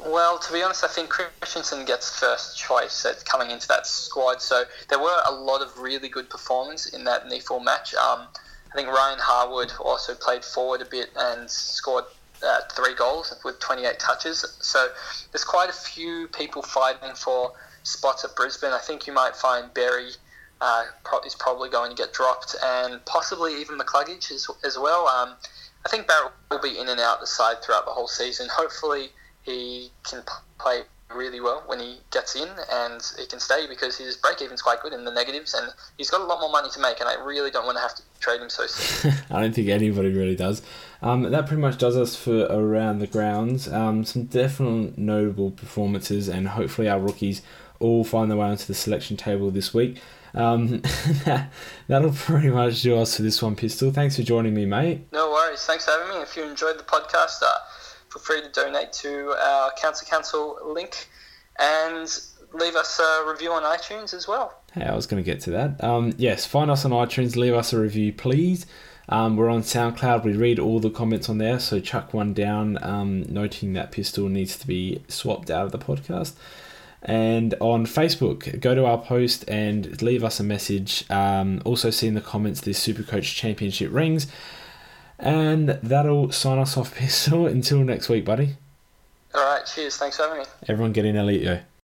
[0.04, 4.42] Well, to be honest, I think Christensen gets first choice at coming into that squad.
[4.42, 7.94] So there were a lot of really good performances in that NEAFL match.
[7.94, 8.28] Um,
[8.70, 12.04] I think Ryan Harwood also played forward a bit and scored
[12.46, 14.44] uh, three goals with 28 touches.
[14.60, 14.88] So
[15.32, 18.72] there's quite a few people fighting for spots at Brisbane.
[18.72, 20.10] I think you might find Berry
[20.60, 20.84] uh,
[21.24, 25.06] is probably going to get dropped, and possibly even McCluggage as, as well.
[25.08, 25.34] Um,
[25.84, 28.48] I think Barrett will be in and out the side throughout the whole season.
[28.50, 29.10] Hopefully
[29.42, 30.22] he can
[30.58, 30.82] play
[31.14, 34.80] really well when he gets in and he can stay because his break even's quite
[34.80, 37.14] good in the negatives and he's got a lot more money to make and I
[37.14, 39.12] really don't want to have to trade him so soon.
[39.30, 40.62] I don't think anybody really does.
[41.02, 43.68] Um, that pretty much does us for around the grounds.
[43.68, 47.42] Um, some definite notable performances and hopefully our rookies
[47.78, 50.00] all find their way onto the selection table this week.
[50.36, 50.82] Um,
[51.88, 53.90] that'll pretty much do us for this one, Pistol.
[53.90, 55.08] Thanks for joining me, mate.
[55.12, 55.64] No worries.
[55.64, 56.22] Thanks for having me.
[56.22, 57.58] If you enjoyed the podcast, uh,
[58.12, 61.08] feel free to donate to our Council Council link
[61.58, 62.08] and
[62.52, 64.60] leave us a review on iTunes as well.
[64.72, 65.82] Hey, I was going to get to that.
[65.82, 68.66] Um, yes, find us on iTunes, leave us a review, please.
[69.08, 70.24] Um, we're on SoundCloud.
[70.24, 74.28] We read all the comments on there, so chuck one down, um, noting that pistol
[74.28, 76.34] needs to be swapped out of the podcast.
[77.02, 81.04] And on Facebook, go to our post and leave us a message.
[81.10, 84.26] Um, also, see in the comments the Supercoach Championship rings.
[85.18, 87.46] And that'll sign us off, Pistol.
[87.46, 88.56] Until next week, buddy.
[89.34, 89.96] All right, cheers.
[89.96, 90.44] Thanks for having me.
[90.68, 91.62] Everyone get in Elliot.